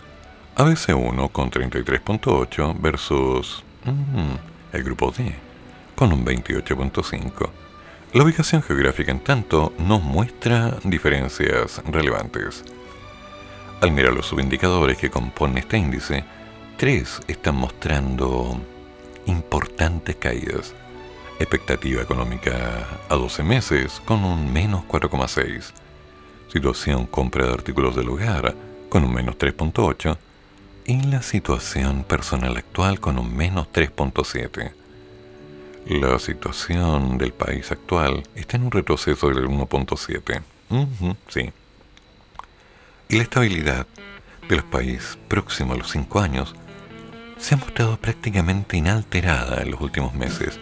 [0.55, 5.35] ABC1 con 33.8 versus mm, el grupo D
[5.95, 7.49] con un 28.5.
[8.13, 12.63] La ubicación geográfica, en tanto, no muestra diferencias relevantes.
[13.81, 16.23] Al mirar los subindicadores que componen este índice,
[16.79, 18.57] tres están mostrando
[19.25, 20.73] importantes caídas.
[21.37, 25.73] Expectativa económica a 12 meses con un menos 4,6.
[26.49, 28.55] Situación compra de artículos del hogar
[28.87, 30.17] con un menos 3,8.
[30.85, 34.71] Y la situación personal actual con un menos 3,7.
[35.87, 40.41] La situación del país actual está en un retroceso del 1.7.
[41.27, 41.51] sí.
[43.09, 43.85] Y la estabilidad
[44.47, 46.55] de los países próximos a los 5 años
[47.39, 50.59] se ha mostrado prácticamente inalterada en los últimos meses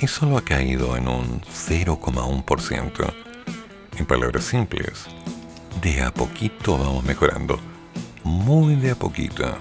[0.00, 3.14] y solo ha caído en un 0,1%.
[3.98, 5.06] En palabras simples,
[5.80, 7.58] de a poquito vamos mejorando,
[8.24, 9.58] muy de a poquito,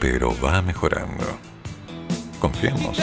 [0.00, 1.24] pero va mejorando.
[2.40, 2.98] Confiemos.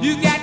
[0.00, 0.37] You got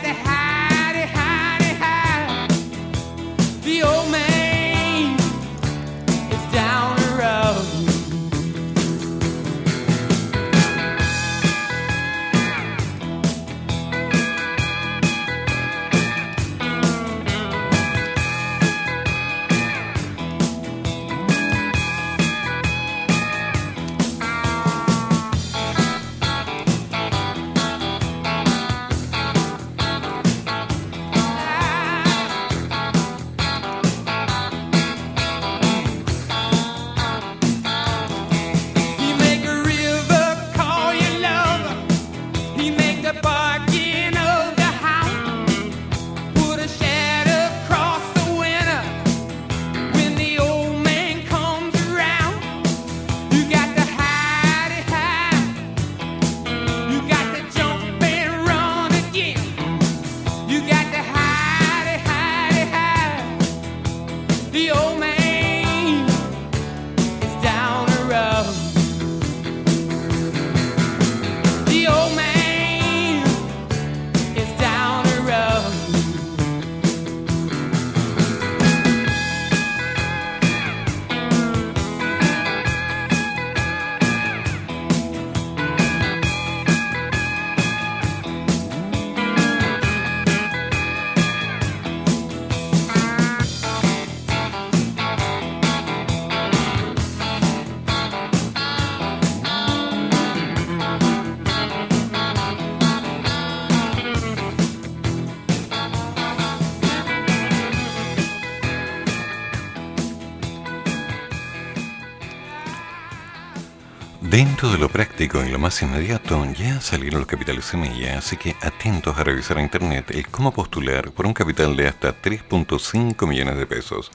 [114.55, 118.55] Dentro de lo práctico y lo más inmediato, ya salieron los capitales semilla, así que
[118.61, 123.57] atentos a revisar a internet el cómo postular por un capital de hasta 3.5 millones
[123.57, 124.11] de pesos.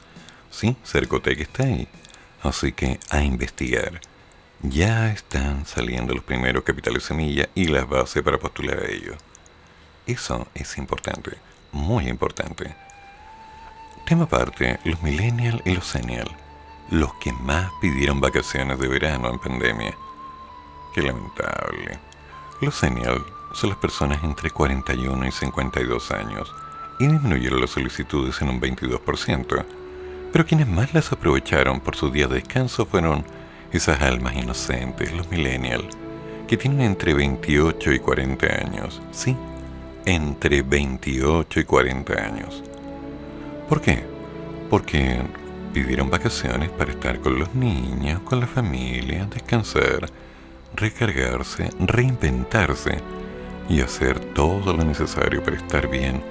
[0.50, 1.86] Sí, Cercotec está ahí,
[2.42, 4.00] así que a investigar.
[4.62, 9.18] Ya están saliendo los primeros capitales semilla y las bases para postular a ellos.
[10.06, 11.32] Eso es importante,
[11.70, 12.74] muy importante.
[14.06, 16.34] Tema aparte, los millennial y los senial,
[16.88, 19.94] los que más pidieron vacaciones de verano en pandemia
[20.94, 21.98] Qué lamentable.
[22.60, 26.52] Los senial son las personas entre 41 y 52 años
[26.98, 29.64] y disminuyeron las solicitudes en un 22%.
[30.32, 33.24] Pero quienes más las aprovecharon por su día de descanso fueron
[33.72, 35.96] esas almas inocentes, los millennials,
[36.48, 39.00] que tienen entre 28 y 40 años.
[39.12, 39.36] Sí,
[40.06, 42.64] entre 28 y 40 años.
[43.68, 44.04] ¿Por qué?
[44.68, 45.20] Porque
[45.72, 50.10] pidieron vacaciones para estar con los niños, con la familia, descansar
[50.80, 52.98] recargarse, reinventarse
[53.68, 56.22] y hacer todo lo necesario para estar bien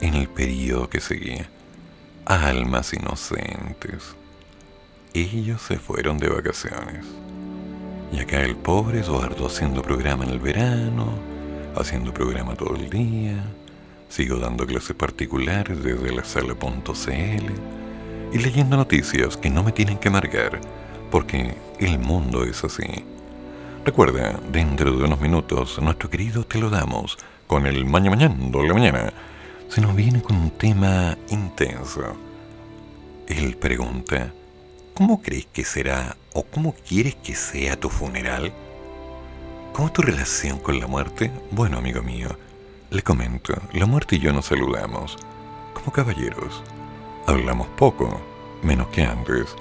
[0.00, 1.48] en el periodo que seguía.
[2.24, 4.16] Almas inocentes.
[5.12, 7.04] Ellos se fueron de vacaciones.
[8.12, 11.12] Y acá el pobre Eduardo haciendo programa en el verano,
[11.76, 13.44] haciendo programa todo el día,
[14.08, 17.52] sigo dando clases particulares desde la sala.cl
[18.32, 20.60] y leyendo noticias que no me tienen que amargar,
[21.10, 23.04] porque el mundo es así.
[23.82, 27.16] Recuerda, dentro de unos minutos, nuestro querido Te lo damos,
[27.46, 29.10] con el Maña Mañando la mañana,
[29.68, 32.14] se nos viene con un tema intenso.
[33.26, 34.34] Él pregunta,
[34.92, 38.52] ¿cómo crees que será o cómo quieres que sea tu funeral?
[39.72, 41.30] ¿Cómo es tu relación con la muerte?
[41.50, 42.28] Bueno, amigo mío,
[42.90, 45.16] le comento, la muerte y yo nos saludamos,
[45.72, 46.62] como caballeros.
[47.26, 48.20] Hablamos poco,
[48.62, 49.56] menos que antes,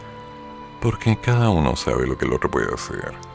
[0.82, 3.29] porque cada uno sabe lo que el otro puede hacer.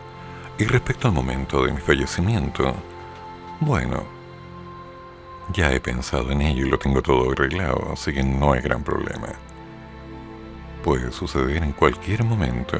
[0.58, 2.74] Y respecto al momento de mi fallecimiento,
[3.60, 4.04] bueno,
[5.52, 8.84] ya he pensado en ello y lo tengo todo arreglado, así que no hay gran
[8.84, 9.28] problema.
[10.84, 12.78] Puede suceder en cualquier momento,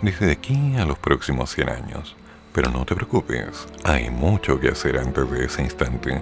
[0.00, 2.16] desde aquí a los próximos 100 años.
[2.52, 6.20] Pero no te preocupes, hay mucho que hacer antes de ese instante.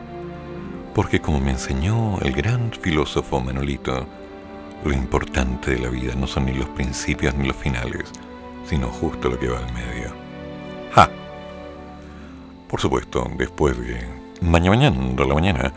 [0.94, 4.07] Porque como me enseñó el gran filósofo Manolito,
[4.85, 8.11] lo importante de la vida no son ni los principios ni los finales,
[8.65, 10.19] sino justo lo que va al medio.
[10.92, 11.10] ¡Ja!
[12.68, 14.04] Por supuesto, después de
[14.40, 15.72] mañana mañana la mañana,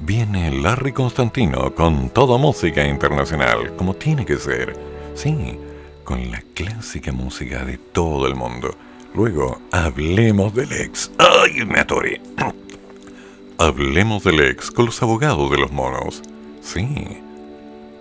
[0.00, 4.76] viene Larry Constantino con toda música internacional, como tiene que ser.
[5.14, 5.58] Sí,
[6.04, 8.76] con la clásica música de todo el mundo.
[9.14, 11.10] Luego, hablemos del ex.
[11.18, 12.20] ¡Ay, me atoré!
[13.58, 16.22] hablemos del ex con los abogados de los monos.
[16.60, 17.18] Sí,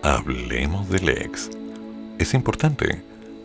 [0.03, 1.49] hablemos del ex.
[2.19, 3.01] Es importante.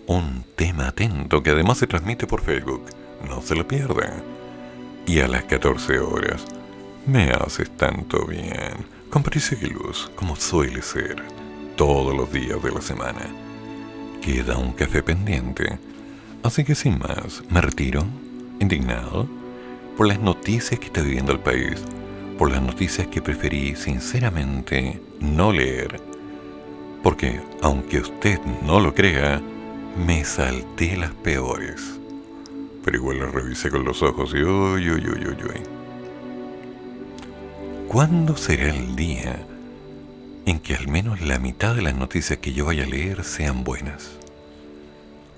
[0.06, 2.82] Un tema atento que además se transmite por Facebook.
[3.26, 4.22] No se lo pierda.
[5.06, 6.44] Y a las 14 horas,
[7.06, 8.86] me haces tanto bien.
[9.10, 11.22] Con Patricia Luz, como suele ser,
[11.76, 13.26] todos los días de la semana.
[14.22, 15.78] Queda un café pendiente.
[16.42, 18.05] Así que sin más, me retiro,
[18.60, 19.28] indignado,
[19.97, 21.82] por las noticias que está viviendo el país,
[22.38, 26.01] por las noticias que preferí sinceramente no leer,
[27.02, 29.42] porque aunque usted no lo crea,
[30.06, 31.99] me salté las peores.
[32.85, 35.62] Pero igual las revisé con los ojos y uy, uy, uy, uy, uy.
[37.89, 39.44] ¿Cuándo será el día
[40.47, 43.65] en que al menos la mitad de las noticias que yo vaya a leer sean
[43.65, 44.12] buenas?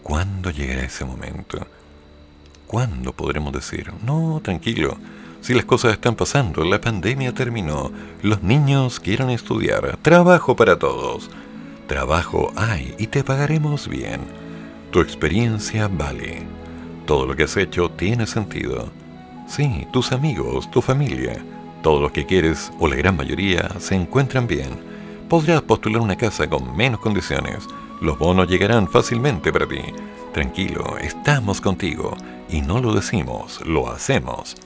[0.03, 1.67] ¿Cuándo llegará ese momento?
[2.67, 4.97] ¿Cuándo podremos decir, no, tranquilo,
[5.43, 7.91] si las cosas están pasando, la pandemia terminó,
[8.23, 11.31] los niños quieren estudiar, trabajo para todos,
[11.87, 14.21] trabajo hay y te pagaremos bien,
[14.91, 16.43] tu experiencia vale,
[17.07, 18.91] todo lo que has hecho tiene sentido,
[19.47, 21.45] sí, tus amigos, tu familia,
[21.83, 24.71] todos los que quieres, o la gran mayoría, se encuentran bien.
[25.29, 27.67] Podrás postular una casa con menos condiciones.
[28.01, 29.81] Los bonos llegarán fácilmente para ti.
[30.33, 32.17] Tranquilo, estamos contigo.
[32.49, 34.57] Y no lo decimos, lo hacemos.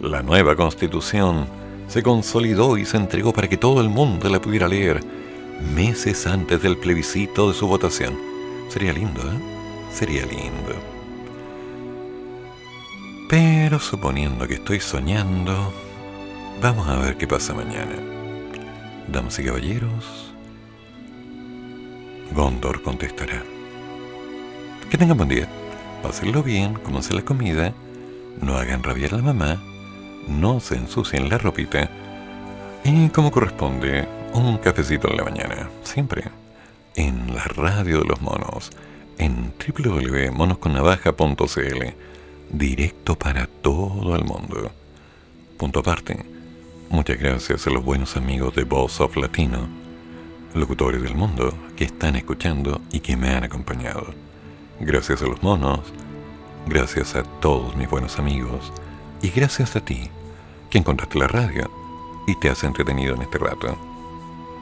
[0.00, 1.46] La nueva constitución
[1.86, 5.00] se consolidó y se entregó para que todo el mundo la pudiera leer
[5.74, 8.16] meses antes del plebiscito de su votación.
[8.68, 9.38] Sería lindo, ¿eh?
[9.92, 10.99] Sería lindo.
[13.30, 15.72] Pero suponiendo que estoy soñando,
[16.60, 17.96] Vamos a ver qué pasa mañana.
[19.08, 20.34] Damas y caballeros,
[22.34, 23.42] Gondor contestará.
[24.90, 25.48] Que tengan buen día.
[26.02, 27.72] Pásenlo bien, comanse la comida,
[28.42, 29.58] no hagan rabiar a la mamá,
[30.28, 31.88] no se ensucien la ropita
[32.84, 36.24] y como corresponde, un cafecito en la mañana, siempre,
[36.94, 38.70] en la radio de los monos,
[39.16, 42.09] en www.monosconnavaja.cl,
[42.52, 44.70] directo para todo el mundo.
[45.56, 46.40] Punto aparte
[46.90, 49.68] Muchas gracias a los buenos amigos de Voice of Latino,
[50.54, 54.12] locutores del mundo que están escuchando y que me han acompañado.
[54.80, 55.80] Gracias a los monos,
[56.66, 58.72] gracias a todos mis buenos amigos
[59.22, 60.10] y gracias a ti
[60.68, 61.70] que encontraste la radio
[62.26, 63.78] y te has entretenido en este rato.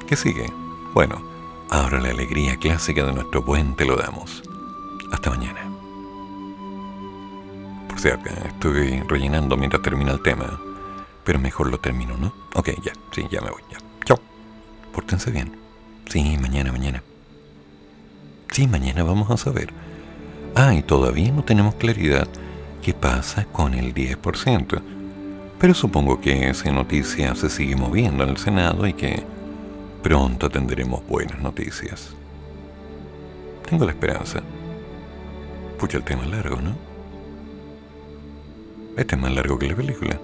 [0.06, 0.52] ¿Qué sigue?
[0.92, 1.22] Bueno,
[1.70, 4.42] ahora la alegría clásica de nuestro buen te lo damos.
[5.10, 5.67] Hasta mañana.
[7.98, 10.60] Por cierto, estoy rellenando mientras termina el tema
[11.24, 12.32] pero mejor lo termino, ¿no?
[12.54, 13.76] Ok, ya, sí, ya me voy, ya.
[14.06, 14.18] Chao.
[14.94, 15.52] Pórtense bien.
[16.08, 17.02] Sí, mañana, mañana.
[18.50, 19.70] Sí, mañana vamos a saber.
[20.54, 22.26] Ah, y todavía no tenemos claridad
[22.80, 24.80] qué pasa con el 10%.
[25.58, 29.22] Pero supongo que esa noticia se sigue moviendo en el Senado y que
[30.02, 32.14] pronto tendremos buenas noticias.
[33.68, 34.40] Tengo la esperanza.
[35.78, 36.87] Pucha, el tema es largo, ¿no?
[38.98, 40.18] Este es más largo que la película.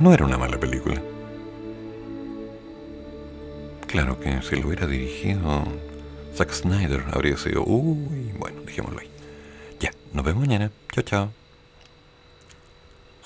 [0.00, 1.00] No era una mala película.
[3.86, 5.64] Claro que si lo hubiera dirigido
[6.34, 7.62] Zack Snyder habría sido...
[7.64, 9.08] Uy, bueno, dejémoslo ahí.
[9.78, 10.72] Ya, nos vemos mañana.
[10.92, 11.32] Chao, chao.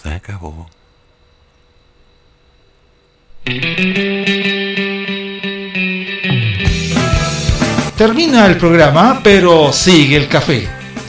[0.02, 0.68] Se acabó.
[7.96, 10.79] Termina el programa, pero sigue el café.